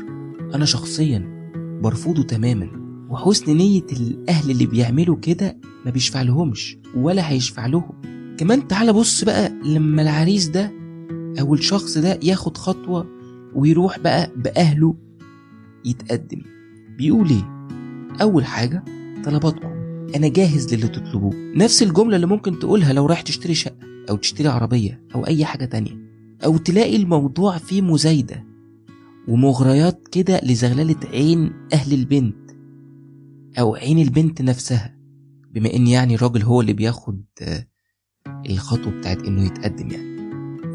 أنا 0.55 0.65
شخصيا 0.65 1.51
برفضه 1.83 2.23
تماما. 2.23 2.86
وحسن 3.09 3.57
نية 3.57 3.85
الأهل 3.91 4.51
اللي 4.51 4.65
بيعملوا 4.65 5.15
كده 5.21 5.57
ما 5.85 5.91
بيشفع 5.91 6.21
لهمش 6.21 6.77
ولا 6.95 7.29
هيشفع 7.29 7.65
لهم 7.65 8.01
كمان 8.37 8.67
تعالى 8.67 8.93
بص 8.93 9.23
بقى 9.23 9.49
لما 9.65 10.01
العريس 10.01 10.47
ده 10.47 10.71
أو 11.39 11.53
الشخص 11.53 11.97
ده 11.97 12.19
ياخد 12.23 12.57
خطوة 12.57 13.07
ويروح 13.55 13.99
بقى 13.99 14.31
بأهله 14.35 14.95
يتقدم. 15.85 16.41
بيقول 16.97 17.29
إيه؟ 17.29 17.67
أول 18.21 18.45
حاجة 18.45 18.83
طلباتكم. 19.25 19.67
أنا 20.15 20.27
جاهز 20.27 20.73
للي 20.73 20.87
تطلبوه. 20.87 21.33
نفس 21.55 21.83
الجملة 21.83 22.15
اللي 22.15 22.27
ممكن 22.27 22.59
تقولها 22.59 22.93
لو 22.93 23.05
رايح 23.05 23.21
تشتري 23.21 23.53
شقة 23.53 23.75
أو 24.09 24.15
تشتري 24.15 24.47
عربية 24.47 25.01
أو 25.15 25.27
أي 25.27 25.45
حاجة 25.45 25.65
تانية. 25.65 25.97
أو 26.45 26.57
تلاقي 26.57 26.95
الموضوع 26.95 27.57
فيه 27.57 27.81
مزايدة 27.81 28.45
ومغريات 29.27 30.07
كده 30.11 30.41
لزغللة 30.43 30.95
عين 31.13 31.51
أهل 31.73 31.93
البنت. 31.93 32.46
أو 33.59 33.75
عين 33.75 33.99
البنت 33.99 34.41
نفسها 34.41 34.97
بما 35.51 35.73
إن 35.73 35.87
يعني 35.87 36.15
الراجل 36.15 36.43
هو 36.43 36.61
اللي 36.61 36.73
بياخد 36.73 37.23
آه، 37.41 37.67
الخطوة 38.49 38.91
بتاعت 38.91 39.23
إنه 39.23 39.45
يتقدم 39.45 39.91
يعني. 39.91 40.17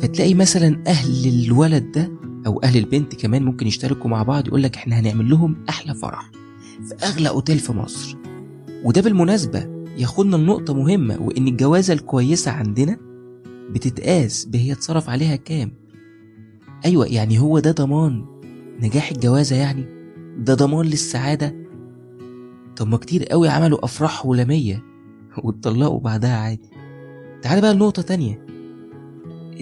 فتلاقي 0.00 0.34
مثلا 0.34 0.82
أهل 0.86 1.44
الولد 1.44 1.92
ده 1.92 2.12
أو 2.46 2.62
أهل 2.62 2.78
البنت 2.78 3.14
كمان 3.14 3.42
ممكن 3.44 3.66
يشتركوا 3.66 4.10
مع 4.10 4.22
بعض 4.22 4.46
يقول 4.48 4.62
لك 4.62 4.76
إحنا 4.76 5.00
هنعمل 5.00 5.30
لهم 5.30 5.64
أحلى 5.68 5.94
فرح 5.94 6.30
في 6.88 6.94
أغلى 7.06 7.28
أوتيل 7.28 7.58
في 7.58 7.72
مصر. 7.72 8.16
وده 8.84 9.00
بالمناسبة 9.00 9.86
ياخدنا 9.98 10.36
لنقطة 10.36 10.74
مهمة 10.74 11.22
وإن 11.22 11.48
الجوازة 11.48 11.94
الكويسة 11.94 12.50
عندنا 12.50 12.96
بتتقاس 13.70 14.44
بهي 14.44 14.72
اتصرف 14.72 15.08
عليها 15.08 15.36
كام؟ 15.36 15.72
أيوه 16.84 17.06
يعني 17.06 17.38
هو 17.38 17.58
ده 17.58 17.70
ضمان 17.72 18.24
نجاح 18.80 19.10
الجوازة 19.10 19.56
يعني؟ 19.56 19.84
ده 20.38 20.54
ضمان 20.54 20.86
للسعادة؟ 20.86 21.54
طب 22.76 22.88
ما 22.88 22.96
كتير 22.96 23.24
قوي 23.24 23.48
عملوا 23.48 23.84
أفراح 23.84 24.26
ولميه 24.26 24.82
واتطلقوا 25.38 26.00
بعدها 26.00 26.36
عادي. 26.36 26.70
تعال 27.42 27.60
بقى 27.60 27.74
لنقطة 27.74 28.02
تانية. 28.02 28.46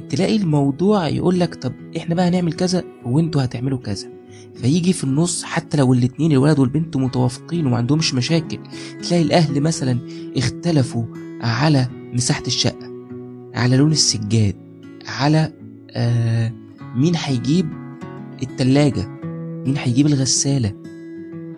تلاقي 0.09 0.37
الموضوع 0.37 1.09
يقول 1.09 1.41
لك 1.41 1.55
طب 1.55 1.73
إحنا 1.97 2.15
بقى 2.15 2.29
هنعمل 2.29 2.53
كذا 2.53 2.85
وإنتوا 3.05 3.45
هتعملوا 3.45 3.79
كذا. 3.79 4.09
فيجي 4.55 4.93
في 4.93 5.05
النص 5.05 5.45
حتى 5.45 5.77
لو 5.77 5.93
الاتنين 5.95 6.33
الولد 6.33 6.59
والبنت 6.59 6.97
متوافقين 6.97 7.67
وما 7.67 7.77
عندهمش 7.77 8.15
مشاكل 8.15 8.59
تلاقي 9.09 9.23
الأهل 9.23 9.61
مثلا 9.61 9.99
اختلفوا 10.37 11.05
على 11.41 11.89
مساحة 12.13 12.43
الشقة 12.47 12.91
على 13.55 13.77
لون 13.77 13.93
السجاد 13.93 14.55
على 15.07 15.53
آه 15.91 16.53
مين 16.97 17.13
هيجيب 17.17 17.69
التلاجة 18.43 19.09
مين 19.67 19.77
هيجيب 19.77 20.07
الغسالة. 20.07 20.80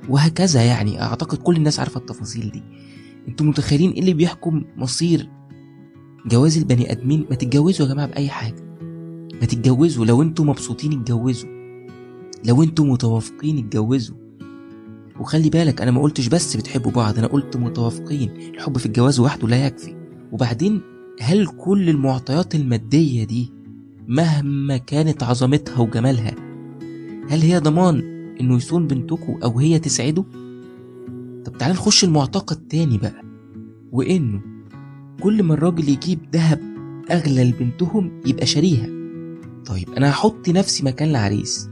وهكذا 0.09 0.63
يعني. 0.63 1.03
أعتقد 1.03 1.39
كل 1.39 1.57
الناس 1.57 1.81
عارفة 1.81 2.01
التفاصيل 2.01 2.51
دي. 2.51 2.63
أنتوا 3.29 3.47
متخيلين 3.47 3.91
إيه 3.91 4.01
اللي 4.01 4.15
بيحكم 4.15 4.65
مصير 4.77 5.29
جواز 6.27 6.59
البني 6.59 6.93
آدمين؟ 6.93 7.27
ما 7.31 7.37
تتجوزوا 7.37 7.87
يا 7.87 7.93
جماعة 7.93 8.09
بأي 8.09 8.29
حاجة. 8.29 8.63
ما 9.41 9.47
تتجوزوا. 9.47 10.07
لو 10.07 10.23
أنتوا 10.23 10.45
مبسوطين 10.45 11.01
اتجوزوا. 11.01 11.51
لو 12.45 12.63
أنتوا 12.63 12.85
متوافقين 12.85 13.59
اتجوزوا. 13.59 14.17
وخلي 15.21 15.51
بالك 15.51 15.83
أنا 15.83 15.91
ما 15.91 16.03
قلتش 16.03 16.29
بس 16.29 16.57
بتحبوا 16.57 16.91
بعض 16.93 17.19
أنا 17.19 17.27
قلت 17.27 17.57
متوافقين. 17.57 18.31
الحب 18.55 18.79
في 18.79 18.87
الجواز 18.87 19.21
وحده 19.21 19.49
لا 19.49 19.67
يكفي. 19.67 19.97
وبعدين 20.33 20.81
هل 21.21 21.47
كل 21.47 21.89
المعطيات 21.89 22.55
المادية 22.55 23.25
دي 23.25 23.53
مهما 24.09 24.77
كانت 24.77 25.23
عظمتها 25.23 25.79
وجمالها 25.81 26.35
هل 27.29 27.41
هي 27.43 27.59
ضمان؟ 27.59 28.12
إنه 28.43 28.57
يصون 28.57 28.87
بنتكم 28.87 29.39
أو 29.45 29.59
هي 29.59 29.79
تسعده؟ 29.79 30.25
طب 31.45 31.59
تعال 31.59 31.73
نخش 31.73 32.05
المعتقد 32.05 32.57
تاني 32.69 32.99
بقى 32.99 33.23
وإنه 33.93 34.41
كل 35.21 35.43
ما 35.43 35.55
الراجل 35.55 35.89
يجيب 35.89 36.19
ذهب 36.33 36.61
أغلى 37.11 37.45
لبنتهم 37.45 38.21
يبقى 38.27 38.47
شاريها. 38.47 38.87
طيب 39.67 39.91
أنا 39.97 40.11
هحط 40.11 40.49
نفسي 40.49 40.85
مكان 40.85 41.09
العريس. 41.11 41.69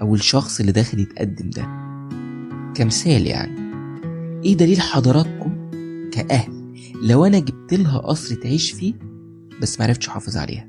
أو 0.00 0.14
الشخص 0.14 0.60
اللي 0.60 0.72
داخل 0.72 0.98
يتقدم 1.00 1.50
ده. 1.50 1.62
كمثال 2.74 3.26
يعني. 3.26 3.58
إيه 4.44 4.56
دليل 4.56 4.80
حضراتكم 4.80 5.70
كأهل؟ 6.12 6.52
لو 7.02 7.24
أنا 7.24 7.38
جبت 7.38 7.74
لها 7.74 7.98
قصر 7.98 8.34
تعيش 8.34 8.72
فيه 8.72 8.94
بس 9.62 9.80
معرفتش 9.80 10.08
أحافظ 10.08 10.36
عليها. 10.36 10.68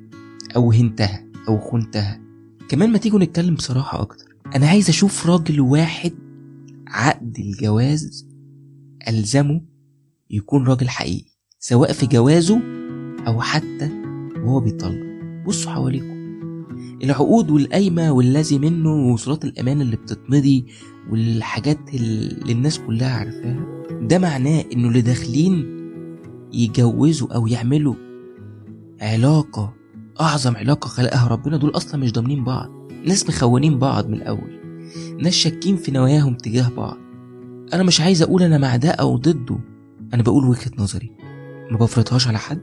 أو 0.55 0.71
هنتها 0.71 1.25
أو 1.47 1.59
خنتها. 1.59 2.21
كمان 2.69 2.91
ما 2.91 2.97
تيجوا 2.97 3.19
نتكلم 3.19 3.55
بصراحة 3.55 4.01
أكتر. 4.01 4.28
أنا 4.55 4.67
عايز 4.67 4.89
أشوف 4.89 5.27
راجل 5.27 5.61
واحد 5.61 6.13
عقد 6.87 7.37
الجواز 7.39 8.27
ألزمه 9.07 9.61
يكون 10.29 10.67
راجل 10.67 10.89
حقيقي 10.89 11.31
سواء 11.59 11.91
في 11.93 12.05
جوازه 12.05 12.61
أو 13.27 13.41
حتى 13.41 13.89
وهو 14.43 14.59
بيطلق. 14.59 15.09
بصوا 15.47 15.71
حواليكم. 15.71 16.19
العقود 17.03 17.51
والقايمة 17.51 18.11
والذي 18.11 18.59
منه 18.59 18.89
ووصولات 18.93 19.45
الأمان 19.45 19.81
اللي 19.81 19.95
بتتمضي 19.95 20.65
والحاجات 21.11 21.79
اللي 21.93 22.51
الناس 22.53 22.79
كلها 22.79 23.09
عارفاها 23.17 23.83
ده 24.01 24.19
معناه 24.19 24.63
إنه 24.73 24.87
اللي 24.87 25.01
داخلين 25.01 25.65
يجوزوا 26.53 27.35
أو 27.35 27.47
يعملوا 27.47 27.95
علاقة 29.01 29.73
أعظم 30.21 30.55
علاقة 30.57 30.87
خلقها 30.87 31.27
ربنا 31.27 31.57
دول 31.57 31.69
أصلا 31.69 32.01
مش 32.01 32.11
ضامنين 32.11 32.43
بعض. 32.43 32.78
ناس 33.05 33.29
مخونين 33.29 33.79
بعض 33.79 34.07
من 34.09 34.13
الأول 34.13 34.59
ناس 35.21 35.33
شاكين 35.33 35.75
في 35.75 35.91
نواياهم 35.91 36.35
تجاه 36.35 36.69
بعض. 36.77 36.97
أنا 37.73 37.83
مش 37.83 38.01
عايز 38.01 38.21
أقول 38.21 38.43
أنا 38.43 38.57
مع 38.57 38.75
ده 38.75 38.89
أو 38.89 39.17
ضده 39.17 39.57
أنا 40.13 40.23
بقول 40.23 40.45
وجهة 40.45 40.71
نظري. 40.77 41.11
ما 41.71 41.77
بفرضهاش 41.77 42.27
على 42.27 42.37
حد 42.37 42.59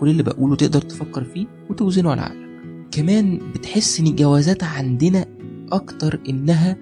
كل 0.00 0.08
اللي 0.08 0.22
بقوله 0.22 0.56
تقدر 0.56 0.80
تفكر 0.80 1.24
فيه 1.24 1.46
وتوزنه 1.70 2.10
على 2.10 2.20
عقلك. 2.20 2.48
كمان 2.90 3.40
بتحس 3.54 4.00
إن 4.00 4.06
الجوازات 4.06 4.64
عندنا 4.64 5.26
أكتر 5.72 6.20
إنها 6.28 6.76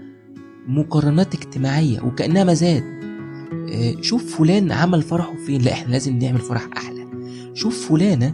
مقارنات 0.69 1.35
اجتماعية 1.35 2.01
وكأنها 2.01 2.45
مزاد. 2.45 2.85
آه، 3.73 4.01
شوف 4.01 4.37
فلان 4.39 4.73
عمل 4.73 5.03
فرحه 5.03 5.35
فين. 5.47 5.63
لا 5.63 5.73
إحنا 5.73 5.93
لازم 5.93 6.19
نعمل 6.19 6.41
فرح 6.41 6.69
أحلى. 6.77 7.07
شوف 7.55 7.89
فلانة 7.89 8.33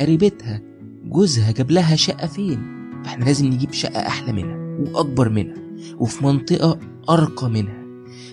قريبتها 0.00 0.60
جوزها 1.04 1.52
جاب 1.52 1.70
لها 1.70 1.96
شقة 1.96 2.26
فين. 2.26 2.79
فإحنا 3.04 3.24
لازم 3.24 3.46
نجيب 3.46 3.72
شقة 3.72 3.98
أحلى 4.06 4.32
منها 4.32 4.56
وأكبر 4.92 5.28
منها 5.28 5.56
وفي 5.98 6.24
منطقة 6.24 6.78
أرقى 7.10 7.50
منها. 7.50 7.80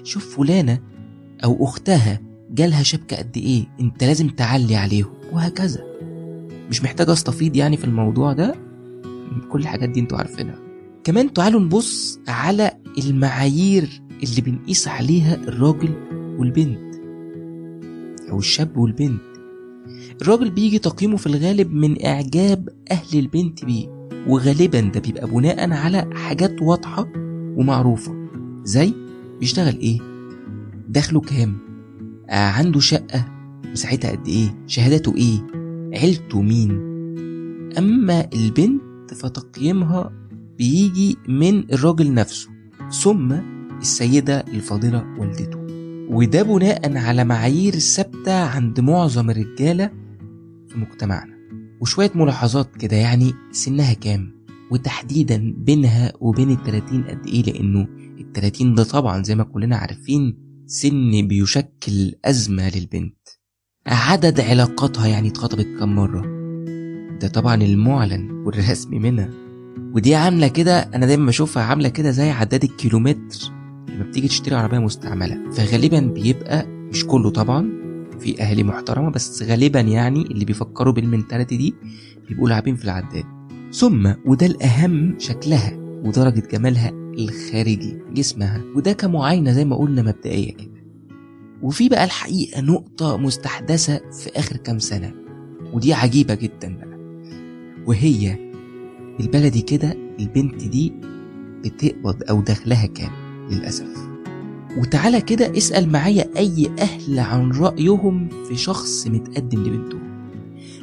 شوف 0.04 0.38
فلانة 0.38 0.80
أو 1.44 1.66
أختها 1.66 2.22
جالها 2.52 2.84
شبكة 2.84 3.18
قد 3.18 3.38
إيه 3.38 3.66
أنت 3.80 4.04
لازم 4.04 4.30
تعلي 4.30 4.76
عليهم 4.76 5.14
وهكذا. 5.34 5.84
مش 6.70 6.84
محتاج 6.84 7.10
استفيض 7.10 7.56
يعني 7.56 7.78
في 7.78 7.84
الموضوع 7.84 8.34
ده؟ 8.34 8.56
كل 9.52 9.60
الحاجات 9.60 9.90
دي 9.90 10.00
أنتوا 10.00 10.18
عارفينها. 10.18 10.60
كمان 11.04 11.34
تعالوا 11.34 11.60
نبص 11.62 12.20
على 12.28 12.72
المعايير 12.98 14.02
اللي 14.24 14.42
بنقيس 14.42 14.88
عليها 14.88 15.36
الراجل 15.36 15.94
والبنت 16.40 16.96
أو 18.32 18.40
الشاب 18.40 18.78
والبنت. 18.78 19.22
الراجل 20.22 20.50
بيجي 20.50 20.80
تقييمه 20.80 21.18
في 21.18 21.28
الغالب 21.28 21.74
من 21.74 22.06
إعجاب 22.06 22.70
أهل 22.92 23.20
البنت 23.20 23.66
بيه. 23.66 23.97
وغالبا 24.28 24.80
ده 24.82 25.00
بيبقى 25.00 25.28
بناء 25.28 25.72
على 25.72 26.10
حاجات 26.14 26.62
واضحة 26.62 27.08
ومعروفة. 27.56 28.16
زي 28.64 28.94
بيشتغل 29.40 29.80
إيه؟ 29.80 30.00
دخله 30.90 31.20
كام؟ 31.22 31.58
آه 32.30 32.34
عنده 32.50 32.80
شقة؟ 32.80 33.26
مساحتها 33.72 34.12
قد 34.12 34.28
إيه؟ 34.28 34.56
شهادته 34.68 35.16
إيه؟ 35.16 35.40
عيلته 36.00 36.42
مين؟ 36.42 36.72
أما 37.78 38.28
البنت 38.34 39.14
فتقييمها 39.14 40.12
بيجي 40.58 41.18
من 41.28 41.74
الراجل 41.74 42.14
نفسه 42.14 42.50
ثم 43.02 43.34
السيدة 43.82 44.40
الفاضلة 44.40 45.06
والدته. 45.20 45.58
وده 46.10 46.44
بناء 46.44 46.98
على 46.98 47.24
معايير 47.24 47.74
ثابتة 47.74 48.44
عند 48.44 48.80
معظم 48.80 49.30
الرجالة 49.30 49.88
في 50.68 50.78
مجتمعنا. 50.78 51.37
وشوية 51.82 52.12
ملاحظات 52.16 52.76
كده 52.76 52.96
يعني 52.96 53.34
سنها 53.52 53.94
كام؟ 53.94 54.38
وتحديدا 54.72 55.54
بينها 55.58 56.14
وبين 56.20 56.52
التلاتين 56.52 57.04
قد 57.04 57.28
إيه؟ 57.28 57.44
لأنه 57.44 57.88
التلاتين 58.20 58.76
ده 58.76 58.84
طبعا 58.84 59.24
زي 59.24 59.36
ما 59.36 59.44
كلنا 59.44 59.78
عارفين 59.78 60.38
سن 60.66 61.28
بيشكل 61.28 62.14
أزمة 62.26 62.70
للبنت. 62.76 63.18
عدد 63.88 64.40
علاقاتها 64.40 65.08
يعني 65.08 65.28
اتخطبت 65.28 65.68
كم 65.80 65.96
مرة؟ 65.96 66.22
ده 67.22 67.28
طبعا 67.28 67.56
المعلن 67.56 68.32
والرسمي 68.32 69.00
منها. 69.00 69.30
ودي 69.94 70.16
عاملة 70.16 70.48
كده 70.48 70.80
أنا 70.80 71.06
دايما 71.06 71.26
بشوفها 71.26 71.64
عاملة 71.64 71.90
كده 71.90 72.12
زي 72.12 72.30
عداد 72.30 72.64
الكيلومتر 72.64 73.52
لما 73.90 74.04
بتيجي 74.04 74.28
تشتري 74.28 74.56
عربية 74.56 74.80
مستعملة. 74.80 75.52
فغالبا 75.52 76.00
بيبقى 76.00 76.66
مش 76.68 77.06
كله 77.06 77.30
طبعا 77.30 77.70
في 78.20 78.42
أهالي 78.42 78.64
محترمة 78.64 79.10
بس 79.12 79.44
غالبا 79.44 79.80
يعني 79.80 80.22
اللي 80.22 80.46
بيفكروا 80.46 80.94
بالمنتاليتي 80.94 81.58
دي 81.58 81.76
بيبقوا 82.30 82.50
لاعبين 82.50 82.76
في 82.76 82.86
العداد. 82.86 83.24
ثم 83.74 84.14
وده 84.26 84.46
الأهم 84.46 85.16
شكلها 85.20 85.72
ودرجة 86.04 86.44
جمالها 86.52 86.90
الخارجي 86.90 87.98
جسمها 88.14 88.62
وده 88.76 88.94
كمعاينة 88.94 89.52
زي 89.52 89.66
ما 89.66 89.76
قلنا 89.76 90.02
مبدئية 90.02 90.54
كده. 90.54 90.72
وفي 91.62 91.90
بقى 91.90 92.04
الحقيقة 92.04 92.62
نقطة 92.62 93.18
مستحدثة 93.18 93.98
في 94.12 94.30
آخر 94.40 94.58
كام 94.58 94.80
سنة 94.80 95.14
ودي 95.74 95.94
عجيبة 95.94 96.34
جدا 96.34 96.78
بقى. 96.78 96.98
وهي 97.88 98.38
البلدي 99.20 99.62
كده 99.62 99.98
البنت 100.20 100.64
دي 100.64 100.94
بتقبض 101.64 102.24
أو 102.30 102.42
دخلها 102.42 102.86
كام 102.86 103.12
للأسف؟ 103.52 104.07
وتعالى 104.78 105.22
كده 105.22 105.58
اسأل 105.58 105.92
معايا 105.92 106.26
أي 106.38 106.70
أهل 106.80 107.20
عن 107.20 107.52
رأيهم 107.52 108.30
في 108.48 108.56
شخص 108.58 109.08
متقدم 109.08 109.64
لبنتهم 109.64 110.08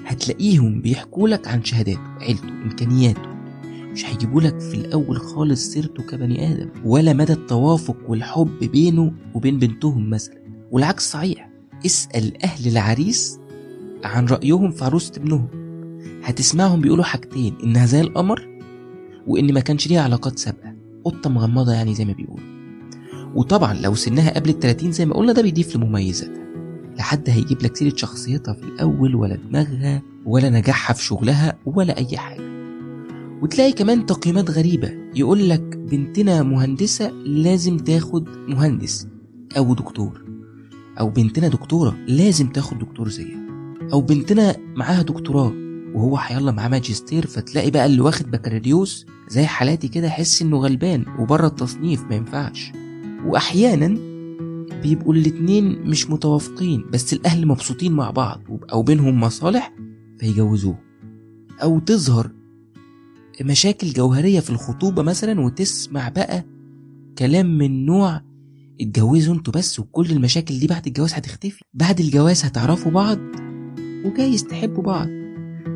هتلاقيهم 0.06 0.80
بيحكولك 0.80 1.48
عن 1.48 1.64
شهاداته 1.64 2.00
عيلته 2.20 2.48
إمكانياته. 2.48 3.34
مش 3.64 4.06
هيجيبولك 4.06 4.60
في 4.60 4.74
الأول 4.74 5.20
خالص 5.20 5.72
سيرته 5.72 6.02
كبني 6.02 6.52
آدم 6.52 6.68
ولا 6.84 7.12
مدى 7.12 7.32
التوافق 7.32 7.96
والحب 8.08 8.58
بينه 8.58 9.12
وبين 9.34 9.58
بنتهم 9.58 10.10
مثلا. 10.10 10.38
والعكس 10.70 11.10
صحيح 11.10 11.50
اسأل 11.86 12.42
أهل 12.44 12.68
العريس 12.68 13.38
عن 14.04 14.26
رأيهم 14.26 14.70
في 14.70 14.84
عروسة 14.84 15.12
ابنهم. 15.16 15.48
هتسمعهم 16.24 16.80
بيقولوا 16.80 17.04
حاجتين 17.04 17.54
إنها 17.64 17.86
زي 17.86 18.00
القمر 18.00 18.48
وإن 19.26 19.54
ما 19.54 19.60
كانش 19.60 19.88
ليها 19.88 20.02
علاقات 20.02 20.38
سابقة. 20.38 20.74
قطة 21.04 21.30
مغمضة 21.30 21.72
يعني 21.72 21.94
زي 21.94 22.04
ما 22.04 22.12
بيقولوا. 22.12 22.53
وطبعا 23.34 23.74
لو 23.74 23.94
سنها 23.94 24.30
قبل 24.34 24.50
ال 24.50 24.58
30 24.60 24.92
زي 24.92 25.06
ما 25.06 25.14
قلنا 25.14 25.32
ده 25.32 25.42
بيضيف 25.42 25.76
لمميزاتها 25.76 26.44
لحد 26.98 27.30
هيجيب 27.30 27.62
لك 27.62 27.76
سيرة 27.76 27.96
شخصيتها 27.96 28.54
في 28.54 28.62
الأول 28.62 29.14
ولا 29.14 29.36
دماغها 29.36 30.02
ولا 30.26 30.50
نجاحها 30.50 30.94
في 30.94 31.04
شغلها 31.04 31.58
ولا 31.66 31.96
أي 31.98 32.16
حاجة. 32.16 32.44
وتلاقي 33.42 33.72
كمان 33.72 34.06
تقييمات 34.06 34.50
غريبة. 34.50 34.90
يقول 35.14 35.48
لك 35.48 35.60
بنتنا 35.76 36.42
مهندسة 36.42 37.10
لازم 37.10 37.76
تاخد 37.76 38.28
مهندس 38.48 39.06
أو 39.56 39.74
دكتور. 39.74 40.24
أو 41.00 41.08
بنتنا 41.10 41.48
دكتورة 41.48 41.96
لازم 42.08 42.46
تاخد 42.48 42.78
دكتور 42.78 43.08
زيها. 43.08 43.38
أو 43.92 44.00
بنتنا 44.00 44.56
معاها 44.76 45.02
دكتوراه 45.02 45.52
وهو 45.94 46.16
هيلا 46.16 46.52
معاه 46.52 46.68
ماجستير 46.68 47.26
فتلاقي 47.26 47.70
بقى 47.70 47.86
اللي 47.86 48.00
واخد 48.00 48.30
بكالوريوس 48.30 49.06
زي 49.28 49.44
حالاتي 49.46 49.88
كده 49.88 50.06
يحس 50.06 50.42
إنه 50.42 50.56
غلبان 50.58 51.04
وبره 51.18 51.46
التصنيف 51.46 52.02
ما 52.02 52.14
ينفعش. 52.14 52.72
وأحيانا 53.26 53.98
بيبقوا 54.82 55.14
الاتنين 55.14 55.82
مش 55.82 56.10
متوافقين 56.10 56.84
بس 56.92 57.12
الأهل 57.12 57.46
مبسوطين 57.46 57.92
مع 57.92 58.10
بعض 58.10 58.42
أو 58.72 58.82
بينهم 58.82 59.20
مصالح 59.20 59.72
فيجوزوه. 60.18 60.78
أو 61.62 61.78
تظهر 61.78 62.30
مشاكل 63.42 63.86
جوهرية 63.92 64.40
في 64.40 64.50
الخطوبة 64.50 65.02
مثلا 65.02 65.40
وتسمع 65.40 66.08
بقى 66.08 66.44
كلام 67.18 67.58
من 67.58 67.86
نوع 67.86 68.20
اتجوزوا 68.80 69.34
أنتوا 69.34 69.52
بس 69.52 69.78
وكل 69.78 70.10
المشاكل 70.10 70.58
دي 70.58 70.66
بعد 70.66 70.86
الجواز 70.86 71.14
هتختفي. 71.14 71.64
بعد 71.74 72.00
الجواز 72.00 72.44
هتعرفوا 72.44 72.92
بعض 72.92 73.18
وجايز 74.04 74.44
تحبوا 74.44 74.82
بعض. 74.82 75.08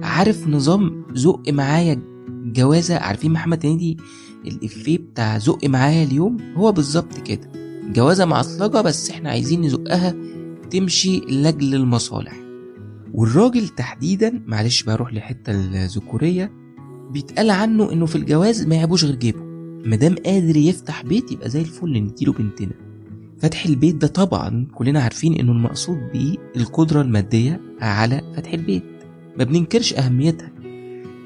عارف 0.03 0.47
نظام 0.49 1.05
زق 1.13 1.49
معايا 1.49 2.03
جوازة؟ 2.45 2.97
عارفين 2.99 3.33
محمد 3.33 3.67
هنيدي 3.67 3.97
الإفيه 4.47 4.99
بتاع 4.99 5.39
زق 5.39 5.65
معايا 5.65 6.05
اليوم 6.05 6.37
هو 6.57 6.73
بالظبط 6.73 7.19
كده. 7.21 7.51
جوازة 7.93 8.25
معصلجة 8.25 8.81
بس 8.81 9.11
إحنا 9.11 9.31
عايزين 9.31 9.61
نزقها 9.63 10.15
تمشي 10.71 11.19
لأجل 11.21 11.75
المصالح. 11.75 12.37
والراجل 13.15 13.69
تحديدا 13.69 14.43
معلش 14.47 14.83
بروح 14.83 15.15
لحتة 15.15 15.51
الذكورية 15.51 16.53
بيتقال 17.11 17.51
عنه 17.51 17.93
إنه 17.93 18.07
في 18.07 18.17
الجواز 18.17 18.67
ما 18.67 18.75
يعيبوش 18.75 19.05
غير 19.05 19.15
جيبه. 19.15 19.41
مادام 19.85 20.15
قادر 20.27 20.57
يفتح 20.57 21.03
بيت 21.03 21.33
يبقى 21.33 21.51
زي 21.51 21.61
الفل 21.61 21.93
نديله 22.03 22.33
بنتنا. 22.33 22.73
فتح 23.39 23.67
البيت 23.67 23.95
ده 23.95 24.07
طبعا 24.07 24.67
كلنا 24.75 25.01
عارفين 25.03 25.35
إنه 25.35 25.53
المقصود 25.53 25.99
بيه 26.13 26.37
القدرة 26.57 27.03
المادية 27.03 27.61
على 27.81 28.23
فتح 28.37 28.53
البيت. 28.53 28.85
ما 29.39 29.45
بننكرش 29.45 29.95
أهميتها. 29.95 30.53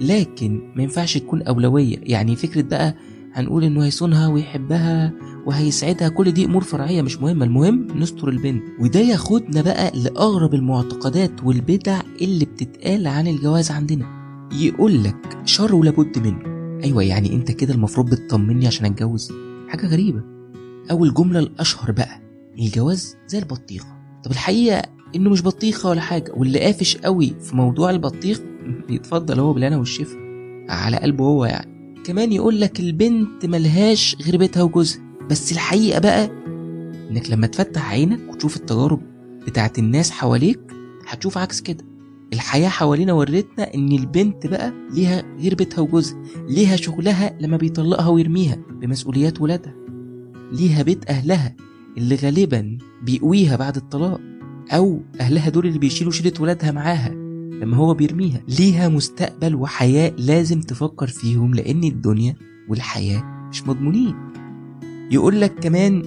لكن 0.00 0.72
ما 0.76 0.82
ينفعش 0.82 1.18
تكون 1.18 1.42
أولوية. 1.42 1.96
يعني 2.02 2.36
فكرة 2.36 2.62
بقى 2.62 2.94
هنقول 3.32 3.64
إنه 3.64 3.84
هيصونها 3.84 4.28
ويحبها 4.28 5.12
وهيسعدها 5.46 6.08
كل 6.08 6.32
دي 6.32 6.44
أمور 6.44 6.62
فرعية 6.64 7.02
مش 7.02 7.18
مهمة. 7.18 7.44
المهم 7.44 7.86
نستر 7.96 8.28
البنت. 8.28 8.62
وده 8.80 9.00
ياخدنا 9.00 9.62
بقى 9.62 9.92
لأغرب 9.94 10.54
المعتقدات 10.54 11.44
والبدع 11.44 12.00
اللي 12.20 12.44
بتتقال 12.44 13.06
عن 13.06 13.26
الجواز 13.26 13.70
عندنا. 13.70 14.22
يقول 14.52 15.04
لك 15.04 15.38
شر 15.44 15.74
ولابد 15.74 16.18
منه. 16.18 16.52
أيوه 16.84 17.02
يعني 17.02 17.34
أنت 17.34 17.50
كده 17.50 17.74
المفروض 17.74 18.10
بتطمني 18.10 18.66
عشان 18.66 18.86
أتجوز. 18.86 19.32
حاجة 19.68 19.86
غريبة. 19.86 20.22
أو 20.90 21.04
الجملة 21.04 21.38
الأشهر 21.38 21.92
بقى 21.92 22.20
الجواز 22.58 23.16
زي 23.26 23.38
البطيخة. 23.38 23.86
طب 24.24 24.30
الحقيقة 24.30 24.82
إنه 25.16 25.30
مش 25.30 25.42
بطيخة 25.42 25.88
ولا 25.90 26.00
حاجة 26.00 26.32
واللي 26.36 26.60
قافش 26.60 26.96
قوي 26.96 27.34
في 27.40 27.56
موضوع 27.56 27.90
البطيخ 27.90 28.40
يتفضل 28.90 29.40
هو 29.40 29.52
بالهنا 29.52 29.76
والشفا 29.76 30.16
على 30.68 30.96
قلبه 30.96 31.24
هو 31.24 31.44
يعني. 31.44 31.94
كمان 32.04 32.32
يقول 32.32 32.60
لك 32.60 32.80
البنت 32.80 33.46
ملهاش 33.46 34.16
غير 34.24 34.36
بيتها 34.36 34.62
وجوزها. 34.62 35.02
بس 35.30 35.52
الحقيقة 35.52 36.00
بقى 36.00 36.30
إنك 37.10 37.30
لما 37.30 37.46
تفتح 37.46 37.90
عينك 37.90 38.20
وتشوف 38.30 38.56
التجارب 38.56 39.00
بتاعت 39.46 39.78
الناس 39.78 40.10
حواليك 40.10 40.60
هتشوف 41.08 41.38
عكس 41.38 41.60
كده. 41.60 41.84
الحياة 42.32 42.68
حوالينا 42.68 43.12
ورتنا 43.12 43.74
إن 43.74 43.92
البنت 43.92 44.46
بقى 44.46 44.72
ليها 44.94 45.22
غير 45.40 45.54
بيتها 45.54 45.82
وجوزها 45.82 46.22
ليها 46.48 46.76
شغلها 46.76 47.36
لما 47.40 47.56
بيطلقها 47.56 48.08
ويرميها 48.08 48.56
بمسؤوليات 48.70 49.40
ولادها 49.40 49.74
ليها 50.52 50.82
بيت 50.82 51.10
أهلها 51.10 51.56
اللي 51.98 52.14
غالبا 52.14 52.78
بيقويها 53.02 53.56
بعد 53.56 53.76
الطلاق 53.76 54.20
أو 54.70 55.00
أهلها 55.20 55.48
دول 55.48 55.66
اللي 55.66 55.78
بيشيلوا 55.78 56.12
شيلة 56.12 56.32
ولادها 56.40 56.70
معاها. 56.72 57.21
لما 57.62 57.76
هو 57.76 57.94
بيرميها. 57.94 58.40
ليها 58.48 58.88
مستقبل 58.88 59.54
وحياة 59.54 60.12
لازم 60.18 60.60
تفكر 60.60 61.06
فيهم 61.06 61.54
لأن 61.54 61.84
الدنيا 61.84 62.34
والحياة 62.68 63.48
مش 63.50 63.66
مضمونين. 63.66 64.14
يقول 65.10 65.40
لك 65.40 65.54
كمان 65.54 66.02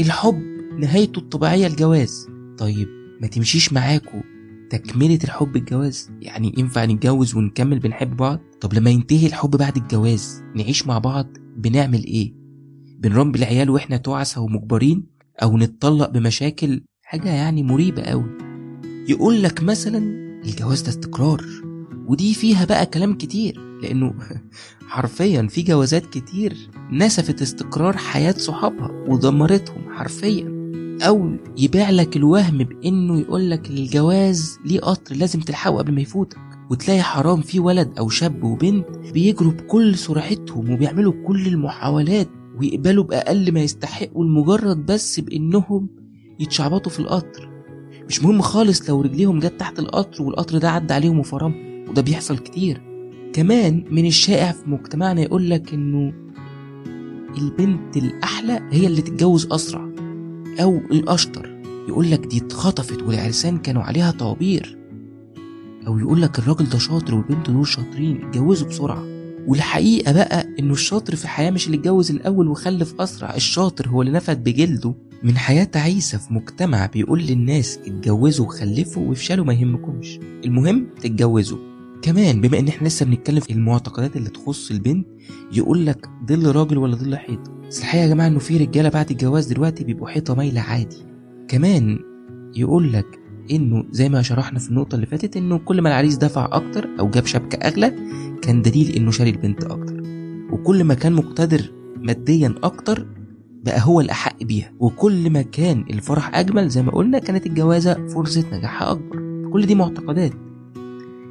الحب 0.00 0.42
نهايته 0.78 1.18
الطبيعية 1.18 1.66
الجواز. 1.66 2.28
طيب 2.58 2.88
ما 3.20 3.26
تمشيش 3.26 3.72
معاكوا 3.72 4.20
تكملة 4.70 5.18
الحب 5.24 5.56
الجواز؟ 5.56 6.10
يعني 6.20 6.54
ينفع 6.58 6.84
نتجوز 6.84 7.34
ونكمل 7.34 7.78
بنحب 7.78 8.16
بعض؟ 8.16 8.40
طب 8.60 8.74
لما 8.74 8.90
ينتهي 8.90 9.26
الحب 9.26 9.50
بعد 9.50 9.76
الجواز 9.76 10.42
نعيش 10.56 10.86
مع 10.86 10.98
بعض؟ 10.98 11.26
بنعمل 11.56 12.04
إيه؟ 12.04 12.34
بنربي 12.98 13.38
العيال 13.38 13.70
وإحنا 13.70 13.96
تعسى 13.96 14.40
ومجبرين؟ 14.40 15.06
أو 15.42 15.58
نتطلق 15.58 16.10
بمشاكل؟ 16.10 16.82
حاجة 17.02 17.28
يعني 17.28 17.62
مريبة 17.62 18.02
قوي 18.02 18.30
يقول 19.08 19.42
لك 19.42 19.62
مثلا 19.62 20.19
الجواز 20.44 20.82
ده 20.82 20.88
استقرار. 20.88 21.44
ودي 22.06 22.34
فيها 22.34 22.64
بقى 22.64 22.86
كلام 22.86 23.14
كتير 23.14 23.60
لأنه 23.82 24.14
حرفيا 24.86 25.46
في 25.50 25.62
جوازات 25.62 26.06
كتير 26.06 26.56
نسفت 26.92 27.42
استقرار 27.42 27.96
حياة 27.96 28.32
صحابها 28.32 28.90
ودمرتهم 29.08 29.94
حرفيا. 29.94 30.60
أو 31.02 31.36
يبيع 31.58 31.90
لك 31.90 32.16
الوهم 32.16 32.58
بإنه 32.58 33.20
يقول 33.20 33.50
لك 33.50 33.70
الجواز 33.70 34.58
ليه 34.64 34.80
قطر 34.80 35.14
لازم 35.16 35.40
تلحقه 35.40 35.76
قبل 35.78 35.94
ما 35.94 36.00
يفوتك. 36.00 36.38
وتلاقي 36.70 37.02
حرام 37.02 37.40
في 37.40 37.60
ولد 37.60 37.98
أو 37.98 38.08
شاب 38.08 38.44
وبنت 38.44 38.86
بيجروا 39.14 39.52
بكل 39.52 39.98
سرعتهم 39.98 40.70
وبيعملوا 40.70 41.12
كل 41.26 41.46
المحاولات 41.46 42.28
ويقبلوا 42.58 43.04
بأقل 43.04 43.52
ما 43.52 43.60
يستحقوا 43.60 44.24
لمجرد 44.24 44.86
بس 44.86 45.20
بإنهم 45.20 45.88
يتشعبطوا 46.40 46.92
في 46.92 47.00
القطر. 47.00 47.50
مش 48.10 48.22
مهم 48.22 48.40
خالص 48.42 48.88
لو 48.90 49.00
رجليهم 49.00 49.38
جت 49.38 49.60
تحت 49.60 49.78
القطر 49.78 50.22
والقطر 50.22 50.58
ده 50.58 50.70
عدى 50.70 50.94
عليهم 50.94 51.18
وفرمهم 51.18 51.84
وده 51.88 52.02
بيحصل 52.02 52.38
كتير. 52.38 52.80
كمان 53.32 53.84
من 53.90 54.06
الشائع 54.06 54.52
في 54.52 54.70
مجتمعنا 54.70 55.20
يقول 55.20 55.50
لك 55.50 55.74
إنه 55.74 56.12
البنت 57.38 57.96
الأحلى 57.96 58.60
هي 58.70 58.86
اللي 58.86 59.02
تتجوز 59.02 59.48
أسرع 59.52 59.88
أو 60.62 60.76
الأشطر. 60.76 61.62
يقول 61.88 62.10
لك 62.10 62.26
دي 62.26 62.38
اتخطفت 62.38 63.02
والعرسان 63.02 63.58
كانوا 63.58 63.82
عليها 63.82 64.10
طوابير. 64.10 64.78
أو 65.86 65.98
يقول 65.98 66.22
لك 66.22 66.38
الراجل 66.38 66.68
ده 66.68 66.78
شاطر 66.78 67.14
والبنت 67.14 67.50
دول 67.50 67.66
شاطرين 67.66 68.24
اتجوزوا 68.24 68.68
بسرعة. 68.68 69.04
والحقيقة 69.46 70.12
بقى 70.12 70.46
إنه 70.58 70.72
الشاطر 70.72 71.16
في 71.16 71.24
الحياة 71.24 71.50
مش 71.50 71.66
اللي 71.66 71.76
اتجوز 71.76 72.10
الأول 72.10 72.48
وخلف 72.48 73.00
أسرع 73.00 73.34
الشاطر 73.34 73.88
هو 73.88 74.02
اللي 74.02 74.12
نفد 74.12 74.44
بجلده. 74.44 74.94
من 75.22 75.38
حياة 75.38 75.64
تعيسة 75.64 76.18
في 76.18 76.34
مجتمع 76.34 76.86
بيقول 76.86 77.22
للناس 77.22 77.78
اتجوزوا 77.86 78.46
وخلفوا 78.46 79.08
وافشلوا 79.08 79.44
ما 79.44 79.52
يهمكمش. 79.52 80.18
المهم 80.44 80.86
تتجوزوا. 81.00 81.58
كمان 82.02 82.40
بما 82.40 82.58
إن 82.58 82.68
إحنا 82.68 82.88
لسه 82.88 83.06
بنتكلم 83.06 83.40
في 83.40 83.52
المعتقدات 83.52 84.16
اللي 84.16 84.28
تخص 84.30 84.70
البنت 84.70 85.06
يقول 85.52 85.86
لك 85.86 86.06
ظل 86.28 86.46
راجل 86.56 86.78
ولا 86.78 86.96
ظل 86.96 87.16
حيطه 87.16 87.52
بس 87.68 87.78
الحقيقة 87.78 88.02
يا 88.02 88.08
جماعة 88.08 88.26
إنه 88.26 88.38
في 88.38 88.56
رجالة 88.56 88.88
بعد 88.88 89.10
الجواز 89.10 89.46
دلوقتي 89.46 89.84
بيبقوا 89.84 90.08
حيطة 90.08 90.34
مايلة 90.34 90.60
عادي. 90.60 91.06
كمان 91.48 91.98
يقول 92.56 92.92
لك 92.92 93.06
إنه 93.50 93.84
زي 93.90 94.08
ما 94.08 94.22
شرحنا 94.22 94.58
في 94.58 94.68
النقطة 94.68 94.94
اللي 94.94 95.06
فاتت 95.06 95.36
إنه 95.36 95.58
كل 95.58 95.80
ما 95.82 95.88
العريس 95.88 96.16
دفع 96.16 96.48
أكتر 96.52 96.88
أو 97.00 97.10
جاب 97.10 97.26
شبكة 97.26 97.56
أغلى 97.56 97.94
كان 98.42 98.62
دليل 98.62 98.96
إنه 98.96 99.10
شاري 99.10 99.30
البنت 99.30 99.64
أكتر. 99.64 100.02
وكل 100.52 100.84
ما 100.84 100.94
كان 100.94 101.12
مقتدر 101.12 101.72
ماديا 101.96 102.54
أكتر 102.62 103.06
بقى 103.64 103.80
هو 103.82 104.00
الأحق 104.00 104.42
بيها. 104.42 104.72
وكل 104.78 105.30
ما 105.30 105.42
كان 105.42 105.84
الفرح 105.90 106.34
أجمل 106.38 106.68
زي 106.68 106.82
ما 106.82 106.90
قلنا 106.92 107.18
كانت 107.18 107.46
الجوازة 107.46 108.06
فرصة 108.06 108.44
نجاحها 108.52 108.90
أكبر. 108.90 109.48
كل 109.52 109.66
دي 109.66 109.74
معتقدات. 109.74 110.32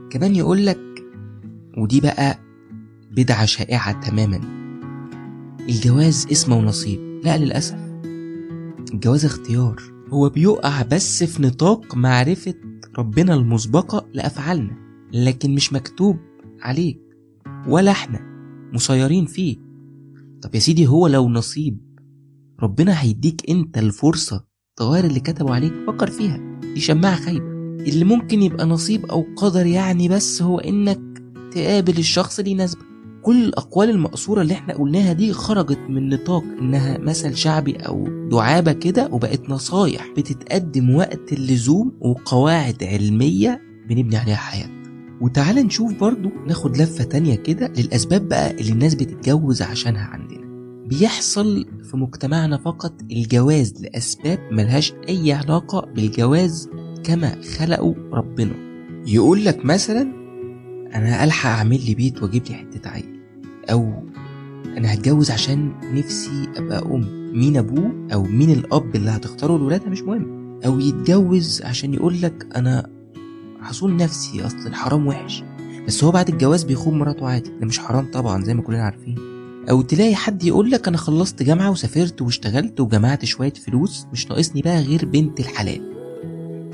كمان 0.10 0.36
يقول 0.36 0.66
لك 0.66 0.80
ودي 1.78 2.02
بقى 2.02 2.40
بدعة 3.12 3.46
شائعة 3.46 4.10
تماما. 4.10 4.40
الجواز 5.70 6.28
اسمه 6.32 6.58
ونصيب. 6.58 7.00
لا 7.24 7.38
للأسف. 7.38 7.78
الجواز 8.94 9.26
اختيار. 9.26 9.82
هو 10.10 10.30
بيقع 10.30 10.82
بس 10.82 11.24
في 11.24 11.44
نطاق 11.44 11.96
معرفة 11.96 12.54
ربنا 12.98 13.34
المسبقة 13.34 14.06
لأفعالنا 14.14 14.78
لكن 15.14 15.56
مش 15.56 15.74
مكتوب 15.74 16.18
عليك 16.62 17.00
ولا 17.68 17.92
إحنا 17.92 18.20
مسيرين 18.74 19.26
فيه. 19.26 19.58
طب 20.42 20.56
يا 20.56 20.60
سيدي 20.60 20.88
هو 20.88 21.08
لو 21.08 21.30
نصيب 21.30 21.78
ربنا 22.64 23.02
هيديك 23.02 23.50
انت 23.50 23.78
الفرصة 23.78 24.46
تغير 24.78 25.06
اللي 25.06 25.20
كتبوا 25.20 25.56
عليك 25.56 25.74
فكر 25.88 26.10
فيها 26.12 26.60
دي 26.74 26.80
شماعة 26.80 27.16
خايبة. 27.16 27.46
اللي 27.80 28.06
ممكن 28.06 28.42
يبقى 28.42 28.66
نصيب 28.66 29.06
أو 29.06 29.26
قدر 29.38 29.66
يعني 29.66 30.10
بس 30.10 30.42
هو 30.42 30.60
إنك 30.60 31.00
تقابل 31.54 31.98
الشخص 31.98 32.40
اللي 32.40 32.52
يناسبك 32.52 32.86
كل 33.24 33.44
الأقوال 33.46 33.90
المقصورة 33.90 34.42
اللي 34.42 34.54
إحنا 34.54 34.74
قلناها 34.74 35.14
دي 35.14 35.34
خرجت 35.34 35.80
من 35.90 36.10
نطاق 36.10 36.44
إنها 36.62 36.98
مثل 36.98 37.36
شعبي 37.38 37.76
أو 37.76 38.08
دعابة 38.32 38.72
كده 38.72 39.10
وبقت 39.12 39.50
نصايح 39.50 40.08
بتتقدم 40.18 40.96
وقت 40.96 41.34
اللزوم 41.34 41.92
وقواعد 42.02 42.84
علمية 42.84 43.62
بنبني 43.90 44.18
عليها 44.18 44.36
حياتنا. 44.36 44.80
وتعال 45.22 45.56
نشوف 45.56 45.94
برضو 45.94 46.30
ناخد 46.48 46.78
لفة 46.78 47.04
تانية 47.04 47.36
كده 47.36 47.68
للأسباب 47.78 48.28
بقى 48.30 48.52
اللي 48.52 48.72
الناس 48.72 48.96
بتتجوز 48.96 49.62
عشانها 49.62 50.04
عندنا. 50.06 50.39
بيحصل 50.90 51.66
في 51.84 51.98
مجتمعنا 51.98 52.58
فقط 52.58 52.94
الجواز 53.12 53.82
لأسباب 53.82 54.40
ملهاش 54.52 54.94
أي 55.10 55.34
علاقة 55.34 55.86
بالجواز 55.96 56.70
كما 57.04 57.42
خلقه 57.58 57.96
ربنا. 58.14 58.54
يقول 59.08 59.46
لك 59.46 59.66
مثلا 59.66 60.02
أنا 60.96 61.24
ألحق 61.24 61.50
أعمل 61.50 61.86
لي 61.86 61.96
بيت 61.96 62.24
وأجيب 62.24 62.44
لي 62.50 62.56
حتة 62.56 62.90
عيل 62.90 63.20
أو 63.72 63.94
أنا 64.78 64.94
هتجوز 64.94 65.32
عشان 65.32 65.72
نفسي 65.94 66.48
أبقى 66.58 66.82
أم. 66.82 67.20
مين 67.34 67.58
أبوه 67.58 68.08
أو 68.14 68.24
مين 68.24 68.50
الأب 68.50 68.96
اللي 68.96 69.10
هتختاره 69.12 69.58
لولادها 69.58 69.90
مش 69.90 70.02
مهم. 70.02 70.60
أو 70.66 70.80
يتجوز 70.80 71.62
عشان 71.62 71.94
يقول 71.94 72.22
لك 72.22 72.48
أنا 72.56 72.90
حصول 73.62 73.96
نفسي 73.96 74.46
أصل 74.46 74.68
الحرام 74.68 75.08
وحش. 75.08 75.44
بس 75.88 76.04
هو 76.04 76.12
بعد 76.12 76.30
الجواز 76.30 76.64
بيخون 76.64 77.00
مراته 77.00 77.28
عادي. 77.28 77.50
ده 77.60 77.66
مش 77.66 77.80
حرام 77.80 78.12
طبعا 78.12 78.44
زي 78.44 78.54
ما 78.54 78.62
كلنا 78.62 78.84
عارفين. 78.84 79.16
أو 79.70 79.82
تلاقي 79.82 80.16
حد 80.16 80.44
يقول 80.44 80.72
لك 80.72 80.88
أنا 80.88 80.98
خلصت 80.98 81.44
جامعة 81.44 81.72
وسافرت 81.72 82.22
واشتغلت 82.22 82.80
وجمعت 82.80 83.26
شوية 83.26 83.54
فلوس 83.54 84.06
مش 84.14 84.28
ناقصني 84.28 84.62
بقى 84.62 84.82
غير 84.82 85.06
بنت 85.06 85.40
الحلال. 85.40 85.90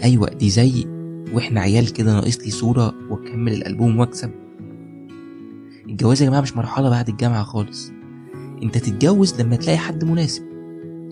أيوه 0.03 0.29
دي 0.29 0.49
زي 0.49 0.86
وإحنا 1.34 1.62
عيال 1.62 1.93
كده 1.93 2.13
ناقص 2.13 2.38
لي 2.39 2.51
صورة 2.51 2.93
وأكمل 3.10 3.53
الألبوم 3.53 3.99
وأكسب. 3.99 4.31
الجواز 5.89 6.21
يا 6.21 6.27
جماعة 6.27 6.41
مش 6.41 6.58
مرحلة 6.58 6.89
بعد 6.89 7.10
الجامعة 7.10 7.43
خالص. 7.43 7.91
أنت 8.63 8.77
تتجوز 8.77 9.41
لما 9.41 9.55
تلاقي 9.55 9.77
حد 9.77 10.03
مناسب. 10.03 10.43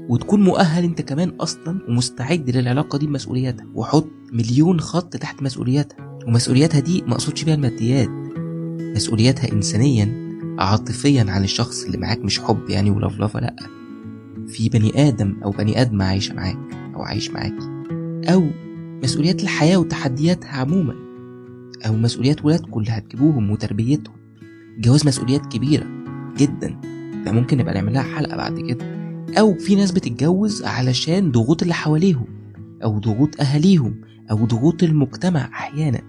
وتكون 0.09 0.43
مؤهل 0.43 0.83
أنت 0.83 1.01
كمان 1.01 1.29
أصلا 1.29 1.79
ومستعد 1.89 2.49
للعلاقة 2.49 2.97
دي 2.97 3.07
بمسؤولياتها. 3.07 3.65
وحط 3.73 4.07
مليون 4.31 4.79
خط 4.79 5.17
تحت 5.17 5.41
مسؤولياتها. 5.43 6.19
ومسؤولياتها 6.27 6.79
دي 6.79 7.01
ما 7.01 7.13
أقصدش 7.13 7.43
بيها 7.43 7.55
الماديات. 7.55 8.09
مسؤولياتها 8.95 9.51
انسانيا 9.51 10.22
عاطفيا 10.59 11.25
عن 11.29 11.43
الشخص 11.43 11.83
اللي 11.83 11.97
معاك 11.97 12.19
مش 12.19 12.39
حب 12.39 12.69
يعني 12.69 12.89
ولفلفه 12.91 13.39
لأ. 13.39 13.55
في 14.47 14.69
بني 14.69 15.07
آدم 15.07 15.35
أو 15.43 15.51
بني 15.51 15.81
ادمه 15.81 16.05
عايشة 16.05 16.33
معاك 16.35 16.57
أو 16.95 17.01
عايش 17.01 17.29
معاكي 17.31 17.69
أو 18.33 18.49
مسؤوليات 19.03 19.43
الحياة 19.43 19.77
وتحدياتها 19.77 20.49
عموما 20.51 20.93
أو 21.87 21.93
مسؤوليات 21.95 22.45
ولادكم 22.45 22.79
اللي 22.79 22.91
هتجيبوهم 22.91 23.51
وتربيتهم. 23.51 24.15
الجواز 24.77 25.07
مسؤوليات 25.07 25.45
كبيرة 25.45 25.85
جدا 26.37 26.79
ده 27.25 27.31
ممكن 27.31 27.57
نبقى 27.57 27.73
نعمل 27.73 27.93
لها 27.93 28.01
حلقة 28.03 28.37
بعد 28.37 28.59
كده. 28.59 28.85
أو 29.39 29.53
في 29.53 29.75
ناس 29.75 29.91
بتتجوز 29.91 30.63
علشان 30.63 31.31
ضغوط 31.31 31.61
اللي 31.61 31.73
حواليهم 31.73 32.25
أو 32.83 32.99
ضغوط 32.99 33.41
أهاليهم 33.41 34.01
أو 34.31 34.45
ضغوط 34.45 34.83
المجتمع 34.83 35.39
أحيانا. 35.45 36.01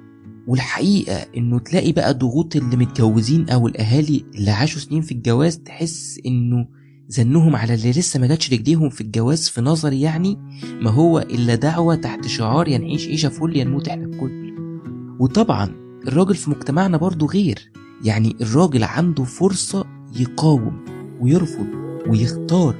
والحقيقة 0.46 1.26
إنه 1.36 1.58
تلاقي 1.58 1.92
بقى 1.92 2.14
ضغوط 2.14 2.56
اللي 2.56 2.76
متجوزين 2.76 3.48
أو 3.48 3.68
الأهالي 3.68 4.24
اللي 4.34 4.50
عاشوا 4.50 4.80
سنين 4.80 5.02
في 5.02 5.12
الجواز 5.12 5.58
تحس 5.58 6.20
إنه 6.26 6.66
زنهم 7.08 7.56
على 7.56 7.74
اللي 7.74 7.90
لسه 7.90 8.20
ما 8.20 8.26
جاتش 8.26 8.52
رجليهم 8.52 8.88
في 8.88 9.00
الجواز 9.00 9.48
في 9.48 9.60
نظري 9.60 10.00
يعني 10.00 10.38
ما 10.80 10.90
هو 10.90 11.18
إلا 11.18 11.54
دعوة 11.54 11.94
تحت 11.94 12.26
شعار 12.26 12.68
يا 12.68 12.78
نعيش 12.78 13.08
عيشة 13.08 13.28
فل 13.28 13.56
يا 13.56 13.64
نموت 13.64 13.88
إحنا 13.88 14.04
الكل. 14.04 14.54
وطبعا 15.20 15.70
الراجل 16.06 16.34
في 16.34 16.50
مجتمعنا 16.50 16.96
برضه 16.96 17.26
غير. 17.26 17.70
يعني 18.04 18.36
الراجل 18.40 18.84
عنده 18.84 19.24
فرصة 19.24 19.84
يقاوم 20.16 20.84
ويرفض 21.20 21.66
ويختار. 22.08 22.76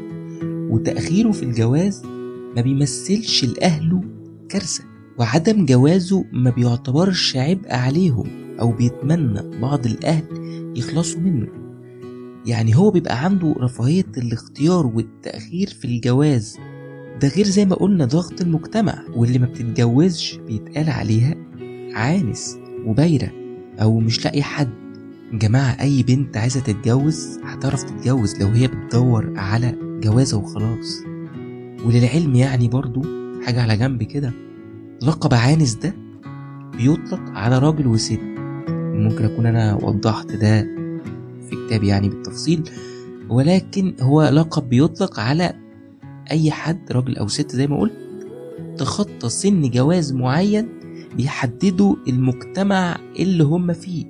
وتأخيره 0.71 1.31
في 1.33 1.43
الجواز 1.43 2.03
ما 2.57 2.63
بيمثلش 2.63 3.45
لأهله 3.45 4.05
كارثة. 4.49 4.85
وعدم 5.19 5.67
جوازه 5.67 6.25
ما 6.33 6.51
بيعتبرش 6.51 7.37
عبء 7.37 7.73
عليهم 7.75 8.27
أو 8.61 8.73
بيتمنى 8.73 9.61
بعض 9.61 9.87
الأهل 9.87 10.25
يخلصوا 10.77 11.21
منه. 11.21 11.49
يعني 12.47 12.77
هو 12.77 12.91
بيبقى 12.91 13.25
عنده 13.25 13.55
رفاهية 13.59 14.05
الاختيار 14.17 14.87
والتأخير 14.87 15.69
في 15.69 15.85
الجواز. 15.85 16.59
ده 17.23 17.29
غير 17.29 17.45
زي 17.45 17.65
ما 17.65 17.75
قلنا 17.75 18.05
ضغط 18.05 18.41
المجتمع 18.41 19.03
واللي 19.17 19.39
ما 19.39 19.47
بتتجوزش 19.47 20.37
بيتقال 20.37 20.91
عليها 20.91 21.35
عانس 21.95 22.59
وبايرة 22.87 23.31
أو 23.83 24.01
مش 24.01 24.25
لاقي 24.25 24.43
حد. 24.43 24.71
جماعة 25.33 25.81
أي 25.81 26.03
بنت 26.03 26.37
عايزة 26.37 26.61
تتجوز 26.61 27.39
هتعرف 27.45 27.83
تتجوز 27.83 28.43
لو 28.43 28.49
هي 28.49 28.67
بتدور 28.69 29.33
على 29.37 29.75
جوازة 30.03 30.39
وخلاص. 30.39 31.01
وللعلم 31.85 32.35
يعني 32.35 32.69
برضو 32.69 33.03
حاجة 33.47 33.63
على 33.63 33.77
جنب 33.77 34.03
كده. 34.03 34.33
لقب 35.07 35.35
عانس 35.35 35.75
ده 35.75 35.95
بيطلق 36.77 37.21
على 37.31 37.59
راجل 37.59 37.87
وست. 37.87 38.21
ممكن 38.71 39.25
أكون 39.25 39.47
أنا 39.47 39.75
وضحت 39.75 40.33
ده 40.33 40.63
في 41.51 41.67
كتابي 41.67 41.87
يعني 41.87 42.09
بالتفصيل 42.09 42.71
ولكن 43.29 43.95
هو 44.01 44.23
لقب 44.23 44.69
بيطلق 44.69 45.21
على 45.21 45.53
أي 46.31 46.51
حد 46.51 46.93
راجل 46.93 47.17
أو 47.17 47.29
ست 47.29 47.53
زي 47.53 47.67
ما 47.67 47.79
قلت 47.81 47.93
تخطى 48.79 49.29
سن 49.29 49.71
جواز 49.71 50.13
معين 50.13 50.69
بيحددوا 51.17 51.97
المجتمع 52.09 52.97
اللي 53.19 53.45
هم 53.45 53.73
فيه. 53.73 54.05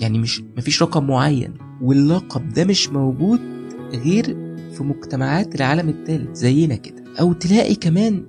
يعني 0.00 0.18
مش 0.18 0.42
مفيش 0.56 0.82
رقم 0.82 1.06
معين. 1.06 1.54
واللقب 1.82 2.48
ده 2.48 2.64
مش 2.64 2.88
موجود 2.88 3.40
غير 3.92 4.24
في 4.72 4.82
مجتمعات 4.82 5.54
العالم 5.54 5.88
الثالث 5.88 6.36
زينا 6.36 6.74
كده. 6.74 7.04
أو 7.20 7.32
تلاقي 7.32 7.74
كمان 7.74 8.24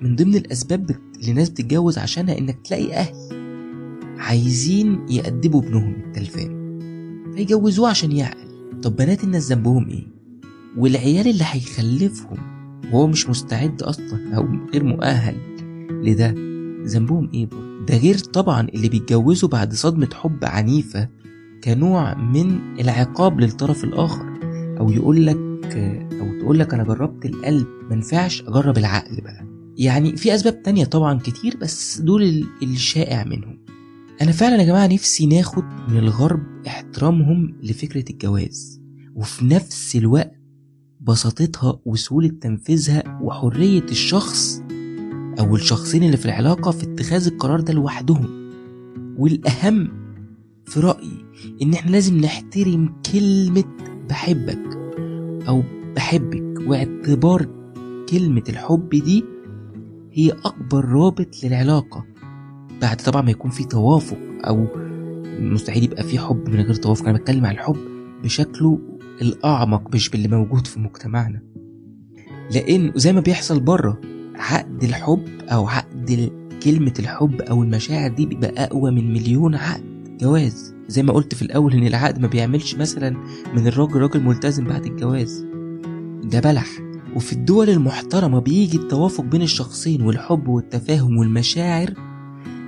من 0.00 0.16
ضمن 0.16 0.34
الأسباب 0.34 0.86
الناس 1.28 1.50
بتتجوز 1.50 1.98
عشانها 1.98 2.38
إنك 2.38 2.58
تلاقي 2.64 2.92
أهل 2.94 3.14
عايزين 4.18 5.06
يأدبوا 5.10 5.62
ابنهم 5.62 5.94
التلفان. 6.06 6.56
فيجوزوه 7.36 7.88
عشان 7.88 8.12
يعقل. 8.12 8.46
طب 8.82 8.96
بنات 8.96 9.24
الناس 9.24 9.52
ذنبهم 9.52 9.88
إيه؟ 9.88 10.06
والعيال 10.76 11.28
اللي 11.28 11.44
هيخلفهم 11.46 12.38
وهو 12.92 13.06
مش 13.06 13.28
مستعد 13.28 13.82
أصلا 13.82 14.36
أو 14.36 14.46
غير 14.72 14.84
مؤهل 14.84 15.36
لده 15.90 16.34
ذنبهم 16.86 17.30
إيه 17.34 17.46
برضه 17.46 17.84
ده 17.88 17.96
غير 17.96 18.18
طبعا 18.18 18.68
اللي 18.74 18.88
بيتجوزوا 18.88 19.48
بعد 19.48 19.74
صدمة 19.74 20.08
حب 20.14 20.44
عنيفة 20.44 21.08
كنوع 21.64 22.14
من 22.14 22.58
العقاب 22.80 23.40
للطرف 23.40 23.84
الآخر. 23.84 24.26
أو 24.80 24.90
يقول 24.90 25.26
لك 25.26 25.36
أو 26.20 26.40
تقول 26.40 26.58
لك 26.58 26.74
أنا 26.74 26.84
جربت 26.84 27.26
القلب 27.26 27.66
منفعش 27.90 28.42
أجرب 28.42 28.78
العقل 28.78 29.20
بقى. 29.20 29.55
يعني 29.76 30.16
في 30.16 30.34
أسباب 30.34 30.62
تانية 30.62 30.84
طبعا 30.84 31.18
كتير 31.18 31.56
بس 31.56 32.00
دول 32.00 32.46
الشائع 32.62 33.24
منهم. 33.24 33.58
أنا 34.22 34.32
فعلا 34.32 34.56
يا 34.62 34.66
جماعة 34.66 34.86
نفسي 34.86 35.26
ناخد 35.26 35.64
من 35.88 35.98
الغرب 35.98 36.40
احترامهم 36.66 37.56
لفكرة 37.62 38.04
الجواز 38.10 38.80
وفي 39.14 39.44
نفس 39.44 39.96
الوقت 39.96 40.32
بساطتها 41.00 41.80
وسهولة 41.84 42.28
تنفيذها 42.28 43.20
وحرية 43.22 43.82
الشخص 43.90 44.62
أو 45.40 45.56
الشخصين 45.56 46.02
اللي 46.02 46.16
في 46.16 46.24
العلاقة 46.26 46.70
في 46.70 46.82
اتخاذ 46.84 47.26
القرار 47.26 47.60
ده 47.60 47.72
لوحدهم. 47.72 48.46
والأهم 49.18 49.88
في 50.66 50.80
رأيي 50.80 51.24
إن 51.62 51.72
إحنا 51.74 51.90
لازم 51.90 52.16
نحترم 52.20 52.94
كلمة 53.12 53.64
بحبك 54.08 54.76
أو 55.48 55.62
بحبك 55.96 56.68
واعتبار 56.68 57.46
كلمة 58.08 58.42
الحب 58.48 58.88
دي 58.88 59.24
هي 60.16 60.30
أكبر 60.30 60.84
رابط 60.84 61.44
للعلاقة. 61.44 62.04
بعد 62.82 62.96
طبعا 62.96 63.22
ما 63.22 63.30
يكون 63.30 63.50
في 63.50 63.64
توافق 63.64 64.18
أو 64.44 64.66
مستحيل 65.40 65.84
يبقى 65.84 66.02
في 66.02 66.18
حب 66.18 66.48
من 66.48 66.60
غير 66.60 66.74
توافق. 66.74 67.08
أنا 67.08 67.18
بتكلم 67.18 67.46
عن 67.46 67.54
الحب 67.54 67.76
بشكله 68.22 68.78
الأعمق 69.22 69.94
مش 69.94 70.10
باللي 70.10 70.28
موجود 70.28 70.66
في 70.66 70.80
مجتمعنا. 70.80 71.42
لأن 72.54 72.92
زي 72.94 73.12
ما 73.12 73.20
بيحصل 73.20 73.60
بره 73.60 74.00
عقد 74.34 74.84
الحب 74.84 75.24
أو 75.42 75.68
عقد 75.68 76.30
كلمة 76.62 76.94
الحب 76.98 77.40
أو 77.40 77.62
المشاعر 77.62 78.10
دي 78.10 78.26
بيبقى 78.26 78.64
أقوى 78.64 78.90
من 78.90 79.12
مليون 79.12 79.54
عقد. 79.54 80.16
جواز. 80.20 80.74
زي 80.88 81.02
ما 81.02 81.12
قلت 81.12 81.34
في 81.34 81.42
الأول 81.42 81.72
إن 81.72 81.86
العقد 81.86 82.18
ما 82.18 82.28
بيعملش 82.28 82.74
مثلا 82.74 83.16
من 83.54 83.66
الراجل 83.66 83.96
راجل 84.00 84.22
ملتزم 84.22 84.64
بعد 84.64 84.86
الجواز. 84.86 85.46
ده 86.24 86.40
بلح. 86.40 86.85
وفي 87.16 87.32
الدول 87.32 87.70
المحترمة 87.70 88.38
بيجي 88.40 88.76
التوافق 88.78 89.24
بين 89.24 89.42
الشخصين 89.42 90.02
والحب 90.02 90.48
والتفاهم 90.48 91.16
والمشاعر 91.16 91.86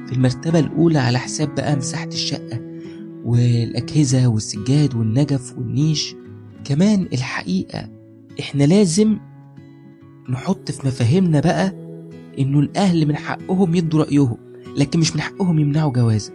في 0.07 0.13
المرتبة 0.13 0.59
الأولى 0.59 0.99
على 0.99 1.19
حساب 1.19 1.55
بقى 1.55 1.77
مساحة 1.77 2.07
الشقة 2.07 2.61
والأجهزة 3.25 4.27
والسجاد 4.27 4.95
والنجف 4.95 5.59
والنيش. 5.59 6.15
كمان 6.65 7.09
الحقيقة 7.13 7.89
إحنا 8.41 8.65
لازم 8.65 9.19
نحط 10.31 10.71
في 10.71 10.87
مفاهيمنا 10.87 11.41
بقى 11.41 11.73
إنه 12.39 12.59
الأهل 12.61 13.09
من 13.09 13.17
حقهم 13.17 13.75
يدوا 13.75 14.01
رأيهم 14.05 14.37
لكن 14.77 15.01
مش 15.01 15.15
من 15.15 15.21
حقهم 15.21 15.59
يمنعوا 15.59 15.93
جوازة. 15.93 16.33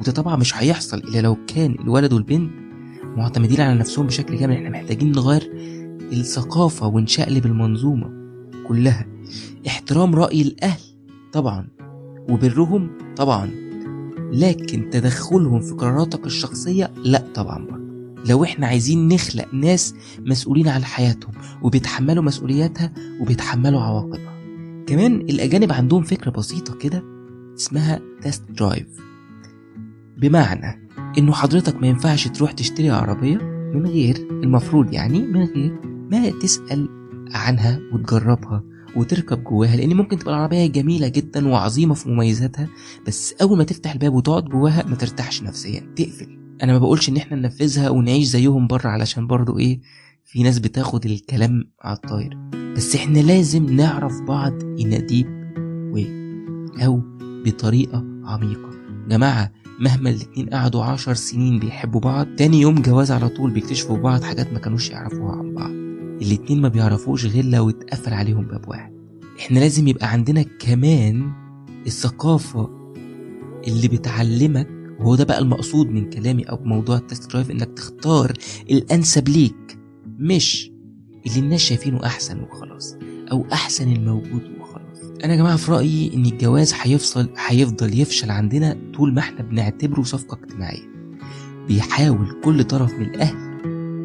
وده 0.00 0.12
طبعا 0.12 0.36
مش 0.36 0.56
هيحصل 0.56 0.98
إلا 0.98 1.20
لو 1.20 1.36
كان 1.46 1.72
الولد 1.80 2.12
والبنت 2.12 2.50
معتمدين 3.16 3.60
على 3.60 3.78
نفسهم 3.78 4.06
بشكل 4.06 4.38
كامل. 4.38 4.54
إحنا 4.54 4.70
محتاجين 4.70 5.12
نغير 5.12 5.50
الثقافة 6.20 6.86
ونشقلب 6.86 7.46
المنظومة 7.46 8.10
كلها. 8.68 9.06
احترام 9.66 10.14
رأي 10.14 10.42
الأهل 10.42 10.80
طبعا. 11.32 11.68
وبرهم 12.28 12.90
طبعا. 13.16 13.50
لكن 14.32 14.90
تدخلهم 14.90 15.60
في 15.60 15.74
قراراتك 15.74 16.26
الشخصية 16.26 16.90
لا 17.04 17.24
طبعا. 17.34 17.64
برضه 17.66 17.84
لو 18.28 18.44
إحنا 18.44 18.66
عايزين 18.66 19.08
نخلق 19.08 19.54
ناس 19.54 19.94
مسؤولين 20.18 20.68
عن 20.68 20.84
حياتهم 20.84 21.32
وبيتحملوا 21.62 22.24
مسؤولياتها 22.24 22.92
وبيتحملوا 23.20 23.80
عواقبها. 23.80 24.34
كمان 24.86 25.14
الأجانب 25.14 25.72
عندهم 25.72 26.02
فكرة 26.02 26.30
بسيطة 26.30 26.74
كده 26.74 27.02
اسمها 27.58 28.00
test 28.22 28.42
drive 28.50 28.86
بمعنى 30.18 30.88
إنه 31.18 31.32
حضرتك 31.32 31.76
ما 31.76 31.86
ينفعش 31.86 32.28
تروح 32.28 32.52
تشتري 32.52 32.90
عربية 32.90 33.36
من 33.74 33.86
غير 33.86 34.28
المفروض 34.30 34.92
يعني 34.92 35.18
من 35.18 35.44
غير 35.44 35.93
ما 36.10 36.30
تسأل 36.30 36.88
عنها 37.30 37.80
وتجربها 37.92 38.62
وتركب 38.96 39.44
جواها 39.44 39.76
لأن 39.76 39.96
ممكن 39.96 40.18
تبقى 40.18 40.34
العربية 40.34 40.66
جميلة 40.66 41.08
جدا 41.08 41.48
وعظيمة 41.48 41.94
في 41.94 42.08
مميزاتها 42.08 42.68
بس 43.06 43.34
أول 43.42 43.58
ما 43.58 43.64
تفتح 43.64 43.92
الباب 43.92 44.14
وتقعد 44.14 44.44
جواها 44.44 44.84
ما 44.86 44.96
ترتاحش 44.96 45.42
نفسيا 45.42 45.92
تقفل. 45.96 46.38
أنا 46.62 46.72
ما 46.72 46.78
بقولش 46.78 47.08
إن 47.08 47.16
إحنا 47.16 47.36
ننفذها 47.36 47.90
ونعيش 47.90 48.26
زيهم 48.26 48.66
بره 48.66 48.88
علشان 48.88 49.26
برضو 49.26 49.58
إيه 49.58 49.80
في 50.24 50.42
ناس 50.42 50.58
بتاخد 50.58 51.06
الكلام 51.06 51.64
على 51.82 51.96
الطاير. 51.96 52.38
بس 52.76 52.96
إحنا 52.96 53.18
لازم 53.18 53.76
نعرف 53.76 54.20
بعض 54.20 54.52
deep 54.62 55.26
way 55.94 56.06
أو 56.84 57.00
بطريقة 57.46 58.04
عميقة. 58.24 58.70
جماعة 59.08 59.52
مهما 59.80 60.10
الاتنين 60.10 60.50
قعدوا 60.50 60.84
عشر 60.84 61.14
سنين 61.14 61.58
بيحبوا 61.58 62.00
بعض 62.00 62.26
تاني 62.36 62.60
يوم 62.60 62.74
جواز 62.74 63.12
على 63.12 63.28
طول 63.28 63.50
بيكتشفوا 63.50 63.98
بعض 63.98 64.22
حاجات 64.22 64.52
ما 64.52 64.58
كانوش 64.58 64.90
يعرفوها 64.90 65.36
عن 65.36 65.54
بعض. 65.54 65.70
الاتنين 66.22 66.60
ما 66.60 66.68
بيعرفوش 66.68 67.26
غير 67.26 67.44
لو 67.44 67.70
اتقفل 67.70 68.12
عليهم 68.14 68.44
باب 68.46 68.68
واحد. 68.68 68.92
إحنا 69.40 69.58
لازم 69.58 69.88
يبقى 69.88 70.10
عندنا 70.10 70.42
كمان 70.42 71.32
الثقافة 71.86 72.70
اللي 73.66 73.88
بتعلمك 73.88 74.68
وهو 75.00 75.14
ده 75.14 75.24
بقى 75.24 75.38
المقصود 75.38 75.86
من 75.90 76.10
كلامي 76.10 76.42
أو 76.42 76.56
بموضوع 76.56 76.96
ال 76.96 77.03
test 77.03 77.30
drive 77.32 77.50
إنك 77.50 77.68
تختار 77.76 78.32
الأنسب 78.70 79.28
ليك 79.28 79.78
مش 80.18 80.70
اللي 81.26 81.38
الناس 81.38 81.60
شايفينه 81.60 82.06
أحسن 82.06 82.40
وخلاص 82.40 82.96
أو 83.32 83.46
أحسن 83.52 83.92
الموجود 83.92 84.42
وخلاص. 84.60 85.10
أنا 85.24 85.32
يا 85.32 85.38
جماعة 85.38 85.56
في 85.56 85.72
رأيي 85.72 86.14
إن 86.14 86.26
الجواز 86.26 86.74
هيفصل 86.82 87.28
هيفضل 87.46 88.00
يفشل 88.00 88.30
عندنا 88.30 88.76
طول 88.94 89.14
ما 89.14 89.20
إحنا 89.20 89.42
بنعتبره 89.42 90.02
صفقة 90.02 90.38
اجتماعية. 90.42 90.94
بيحاول 91.68 92.40
كل 92.44 92.64
طرف 92.64 92.92
من 92.94 93.04
الأهل 93.14 93.53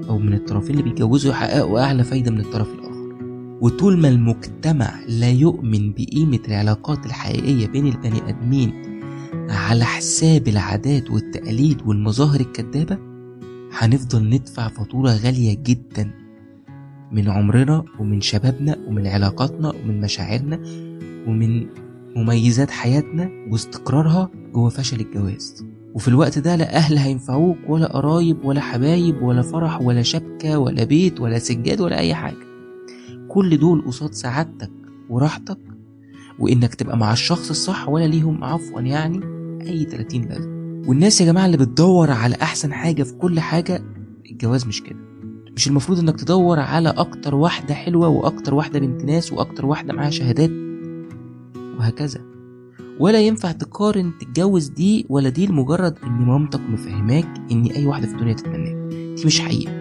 أو 0.09 0.19
من 0.19 0.33
الطرفين 0.33 0.71
اللي 0.71 0.83
بيتجوزوا 0.83 1.31
يحققوا 1.31 1.79
أعلى 1.79 2.03
فايدة 2.03 2.31
من 2.31 2.39
الطرف 2.39 2.67
الآخر. 2.73 2.89
وطول 3.61 3.97
ما 3.97 4.09
المجتمع 4.09 4.99
لا 5.07 5.29
يؤمن 5.29 5.91
بقيمة 5.91 6.39
العلاقات 6.47 7.05
الحقيقية 7.05 7.67
بين 7.67 7.87
البني 7.87 8.29
آدمين 8.29 8.73
على 9.49 9.85
حساب 9.85 10.47
العادات 10.47 11.11
والتقاليد 11.11 11.81
والمظاهر 11.85 12.39
الكدابة 12.39 12.97
هنفضل 13.71 14.29
ندفع 14.29 14.67
فاتورة 14.67 15.09
غالية 15.11 15.57
جدا 15.63 16.11
من 17.11 17.29
عمرنا 17.29 17.85
ومن 17.99 18.21
شبابنا 18.21 18.77
ومن 18.87 19.07
علاقاتنا 19.07 19.69
ومن 19.69 20.01
مشاعرنا 20.01 20.59
ومن 21.27 21.67
مميزات 22.15 22.71
حياتنا 22.71 23.29
واستقرارها 23.51 24.29
جوه 24.53 24.69
فشل 24.69 24.99
الجواز. 24.99 25.65
وفي 25.99 26.07
الوقت 26.07 26.39
ده 26.39 26.55
لا 26.55 26.75
أهل 26.75 26.97
هينفعوك 26.97 27.57
ولا 27.67 27.85
قرايب 27.85 28.45
ولا 28.45 28.61
حبايب 28.61 29.21
ولا 29.21 29.41
فرح 29.41 29.81
ولا 29.81 30.01
شبكة 30.01 30.57
ولا 30.57 30.83
بيت 30.83 31.21
ولا 31.21 31.39
سجاد 31.39 31.81
ولا 31.81 31.97
أي 31.97 32.13
حاجة. 32.15 32.37
كل 33.27 33.57
دول 33.57 33.83
قصاد 33.87 34.13
سعادتك 34.13 34.71
وراحتك 35.09 35.57
وإنك 36.39 36.75
تبقى 36.75 36.97
مع 36.97 37.13
الشخص 37.13 37.49
الصح 37.49 37.89
ولا 37.89 38.05
ليهم 38.05 38.43
عفوا 38.43 38.81
يعني 38.81 39.19
أي 39.61 39.85
30 39.85 40.21
لازمة. 40.21 40.87
والناس 40.89 41.21
يا 41.21 41.25
جماعة 41.25 41.45
اللي 41.45 41.57
بتدور 41.57 42.11
على 42.11 42.35
أحسن 42.41 42.73
حاجة 42.73 43.03
في 43.03 43.13
كل 43.13 43.39
حاجة 43.39 43.81
الجواز 44.31 44.65
مش 44.65 44.83
كده. 44.83 44.99
مش 45.55 45.67
المفروض 45.67 45.99
إنك 45.99 46.19
تدور 46.19 46.59
على 46.59 46.89
أكتر 46.89 47.35
واحدة 47.35 47.73
حلوة 47.73 48.07
وأكتر 48.07 48.53
واحدة 48.53 48.79
بنت 48.79 49.03
ناس 49.03 49.33
وأكتر 49.33 49.65
واحدة 49.65 49.93
معاها 49.93 50.09
شهادات 50.09 50.51
وهكذا. 51.79 52.28
ولا 52.99 53.21
ينفع 53.21 53.51
تقارن 53.51 54.11
تتجوز 54.19 54.67
دي 54.67 55.05
ولا 55.09 55.29
دي 55.29 55.47
لمجرد 55.47 55.97
إن 56.03 56.11
مامتك 56.11 56.59
مفهماك 56.59 57.27
إن 57.51 57.65
أي 57.65 57.85
واحدة 57.85 58.07
في 58.07 58.13
الدنيا 58.13 58.33
تتمناك. 58.33 58.93
دي 59.15 59.25
مش 59.25 59.39
حقيقة. 59.41 59.71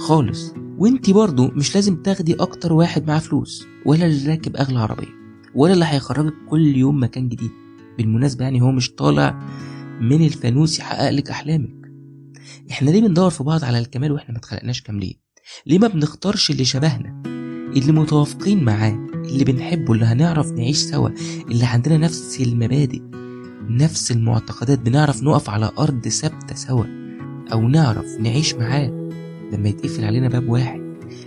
خالص. 0.00 0.54
وإنتي 0.78 1.12
برضو 1.12 1.48
مش 1.48 1.74
لازم 1.74 2.02
تاخدي 2.02 2.34
أكتر 2.34 2.72
واحد 2.72 3.06
معاه 3.06 3.18
فلوس 3.18 3.66
ولا 3.86 4.06
اللي 4.06 4.30
راكب 4.30 4.56
أغلى 4.56 4.78
عربية 4.78 5.16
ولا 5.54 5.72
اللي 5.72 5.84
هيخرجك 5.88 6.34
كل 6.48 6.76
يوم 6.76 7.02
مكان 7.02 7.28
جديد. 7.28 7.50
بالمناسبة 7.98 8.44
يعني 8.44 8.62
هو 8.62 8.70
مش 8.72 8.90
طالع 8.94 9.42
من 10.00 10.26
الفانوس 10.26 10.78
يحقق 10.78 11.10
لك 11.10 11.30
أحلامك. 11.30 11.76
إحنا 12.70 12.90
ليه 12.90 13.00
بندور 13.00 13.30
في 13.30 13.44
بعض 13.44 13.64
على 13.64 13.78
الكمال 13.78 14.12
وإحنا 14.12 14.32
ما 14.32 14.38
اتخلقناش 14.38 14.82
كاملين؟ 14.82 15.14
ليه 15.66 15.78
ما 15.78 15.88
بنختارش 15.88 16.50
اللي 16.50 16.64
شبهنا 16.64 17.22
اللي 17.76 17.92
متوافقين 17.92 18.64
معاه؟ 18.64 19.06
اللي 19.26 19.44
بنحبه 19.44 19.92
اللي 19.92 20.04
هنعرف 20.04 20.52
نعيش 20.52 20.76
سوا 20.76 21.08
اللي 21.50 21.64
عندنا 21.64 21.96
نفس 21.96 22.40
المبادئ 22.40 23.02
نفس 23.68 24.12
المعتقدات 24.12 24.78
بنعرف 24.78 25.22
نقف 25.22 25.50
على 25.50 25.70
أرض 25.78 26.08
ثابتة 26.08 26.54
سوا 26.54 26.84
أو 27.52 27.68
نعرف 27.68 28.06
نعيش 28.20 28.54
معاه. 28.54 29.10
لما 29.52 29.68
يتقفل 29.68 30.04
علينا 30.04 30.28
باب 30.28 30.48
واحد 30.48 30.80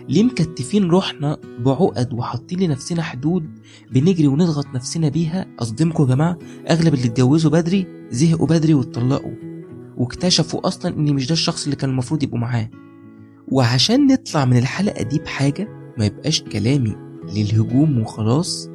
ليه 0.09 0.23
مكتفين 0.23 0.89
روحنا 0.89 1.37
بعقد 1.59 2.13
وحاطين 2.13 2.59
لنفسنا 2.59 3.01
حدود 3.01 3.59
بنجري 3.91 4.27
ونضغط 4.27 4.65
نفسنا 4.75 5.09
بيها؟ 5.09 5.45
أصدمكم 5.59 6.03
يا 6.03 6.07
جماعة 6.15 6.37
أغلب 6.69 6.93
اللي 6.93 7.05
اتجوزوا 7.05 7.51
بدري 7.51 7.87
زهقوا 8.11 8.47
بدري 8.47 8.73
واتطلقوا 8.73 9.33
واكتشفوا 9.97 10.67
أصلا 10.67 10.95
إن 10.97 11.13
مش 11.13 11.27
ده 11.27 11.33
الشخص 11.33 11.63
اللي 11.63 11.75
كان 11.75 11.89
المفروض 11.89 12.23
يبقوا 12.23 12.39
معاه. 12.39 12.69
وعشان 13.47 14.07
نطلع 14.07 14.45
من 14.45 14.57
الحلقة 14.57 15.03
دي 15.03 15.19
بحاجة 15.19 15.67
ما 15.97 16.05
يبقاش 16.05 16.41
كلامي 16.41 16.95
للهجوم 17.35 17.99
وخلاص. 17.99 18.69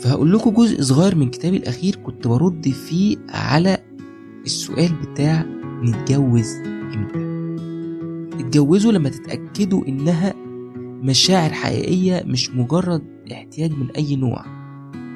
فهقول 0.00 0.32
لكم 0.32 0.50
جزء 0.50 0.82
صغير 0.82 1.14
من 1.14 1.30
كتابي 1.30 1.56
الأخير 1.56 1.96
كنت 1.96 2.26
برد 2.26 2.68
فيه 2.68 3.16
على 3.28 3.78
السؤال 4.44 4.92
بتاع 4.92 5.44
نتجوز 5.82 6.48
إمتى. 6.94 7.34
اتجوزوا 8.40 8.92
لما 8.92 9.08
تتأكدوا 9.08 9.86
إنها 9.88 10.34
مشاعر 11.02 11.52
حقيقية 11.52 12.22
مش 12.26 12.50
مجرد 12.50 13.02
احتياج 13.32 13.70
من 13.72 13.90
أي 13.90 14.16
نوع. 14.16 14.44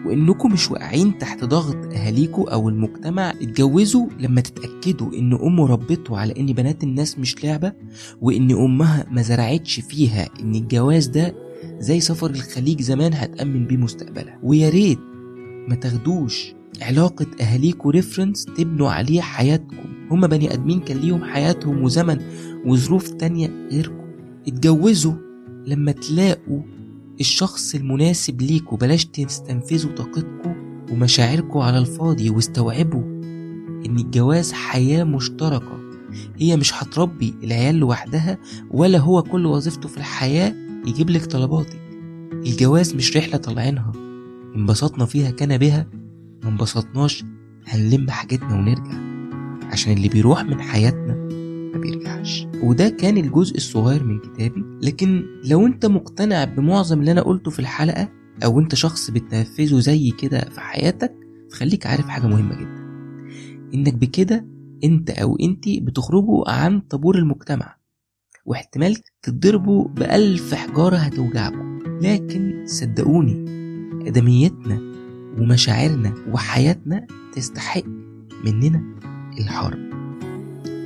وإنكم 0.07 0.53
مش 0.53 0.71
واقعين 0.71 1.19
تحت 1.19 1.45
ضغط 1.45 1.77
اهاليكم 1.95 2.43
أو 2.43 2.69
المجتمع. 2.69 3.31
اتجوزوا 3.31 4.07
لما 4.21 4.41
تتأكدوا 4.41 5.13
إن 5.13 5.33
امه 5.33 5.67
ربته 5.67 6.19
على 6.19 6.35
إن 6.41 6.47
بنات 6.47 6.85
الناس 6.85 7.19
مش 7.19 7.45
لعبة 7.45 7.73
وإن 8.21 8.51
أمها 8.53 9.07
ما 9.11 9.23
زرعتش 9.23 9.81
فيها 9.81 10.29
إن 10.41 10.55
الجواز 10.55 11.07
ده 11.07 11.35
زي 11.79 12.01
سفر 12.01 12.31
الخليج 12.31 12.83
زمان 12.83 13.15
هتأمن 13.15 13.67
بيه 13.67 13.77
مستقبلها 13.77 14.39
ويا 14.43 14.69
ريت 14.69 14.99
ما 15.69 15.75
تاخدوش 15.75 16.55
علاقة 16.83 17.27
أهاليكوا 17.41 17.93
ريفرنس 17.93 18.45
تبنوا 18.45 18.91
عليه 18.91 19.21
حياتكم. 19.21 20.09
هما 20.11 20.27
بني 20.27 20.53
آدمين 20.55 20.81
كان 20.81 20.97
ليهم 20.97 21.25
حياتهم 21.25 21.83
وزمن 21.83 22.19
وظروف 22.67 23.09
تانية 23.09 23.69
غيركم. 23.73 24.05
اتجوزوا 24.49 25.13
لما 25.67 25.93
تلاقوا 25.93 26.63
الشخص 27.21 27.75
المناسب 27.75 28.43
ليكوا. 28.43 28.79
بلاش 28.79 29.05
تستنفذوا 29.05 29.93
طاقتكم 29.93 30.55
ومشاعركم 30.93 31.59
على 31.59 31.79
الفاضي 31.79 32.31
واستوعبوا 32.31 33.03
إن 33.87 33.97
الجواز 33.99 34.53
حياة 34.53 35.05
مشتركة. 35.05 35.79
هي 36.37 36.57
مش 36.57 36.83
هتربي 36.83 37.35
العيال 37.45 37.75
لوحدها 37.75 38.39
ولا 38.71 38.99
هو 38.99 39.23
كل 39.23 39.47
وظيفته 39.47 39.89
في 39.89 39.97
الحياة 39.97 40.55
يجيب 40.87 41.11
لك 41.11 41.27
طلباتك 41.27 41.81
الجواز 42.33 42.95
مش 42.95 43.17
رحلة 43.17 43.37
طالعينها. 43.37 43.93
انبسطنا 44.57 45.05
فيها 45.05 45.31
كان 45.31 45.59
بها 45.59 45.87
ما 46.43 46.49
انبسطناش 46.49 47.25
هنلم 47.67 48.11
حاجتنا 48.11 48.55
ونرجع. 48.55 48.99
عشان 49.73 49.93
اللي 49.93 50.09
بيروح 50.09 50.45
من 50.45 50.61
حياتنا 50.61 51.15
ما 51.75 51.79
بيرجعش. 51.79 52.47
وده 52.63 52.89
كان 52.89 53.17
الجزء 53.17 53.57
الصغير 53.57 54.05
من 54.05 54.19
كتابي. 54.19 54.65
لكن 54.83 55.25
لو 55.45 55.67
انت 55.67 55.87
مقتنع 55.87 56.45
بمعظم 56.45 57.01
اللي 57.01 57.13
أنا 57.13 57.23
قلته 57.23 57.51
في 57.51 57.59
الحلقة 57.59 58.09
أو 58.45 58.61
انت 58.61 58.75
شخص 58.75 59.11
بتنفذه 59.11 59.79
زي 59.79 60.11
كده 60.11 60.41
في 60.41 60.61
حياتك 60.61 61.15
فخليك 61.51 61.87
عارف 61.87 62.09
حاجة 62.09 62.27
مهمة 62.27 62.55
جدا. 62.55 62.89
انك 63.75 63.95
بكده 63.95 64.47
انت 64.85 65.11
أو 65.11 65.37
انتي 65.37 65.81
بتخرجوا 65.81 66.51
عن 66.51 66.81
طابور 66.81 67.19
المجتمع. 67.19 67.78
واحتمال 68.49 68.97
تتضربوا 69.23 69.89
بألف 69.89 70.55
حجارة 70.55 70.97
هتوجعكم. 70.97 71.79
لكن 72.03 72.65
صدقوني 72.67 73.33
أدميتنا 74.09 74.81
ومشاعرنا 75.39 76.15
وحياتنا 76.33 77.07
تستحق 77.35 77.85
مننا 78.45 78.83
الحرب. 79.39 79.79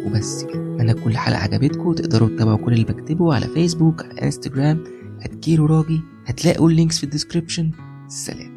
وبس 0.06 0.44
كده. 0.44 0.62
أنا 0.80 0.92
كل 0.92 1.16
حلقة 1.16 1.38
عجبتكم 1.38 1.92
تقدروا 1.92 2.28
تتابعوا 2.28 2.58
كل 2.58 2.72
اللي 2.72 2.84
بكتبه 2.84 3.34
على 3.34 3.46
فيسبوك 3.46 4.04
على 4.04 4.22
انستجرام 4.22 4.84
هتكيرو 5.20 5.66
راجي. 5.66 6.00
هتلاقوا 6.26 6.70
ال 6.70 6.75
links 6.75 6.98
في 6.98 7.04
ال 7.04 7.09
description. 7.09 7.70
سلام. 8.08 8.51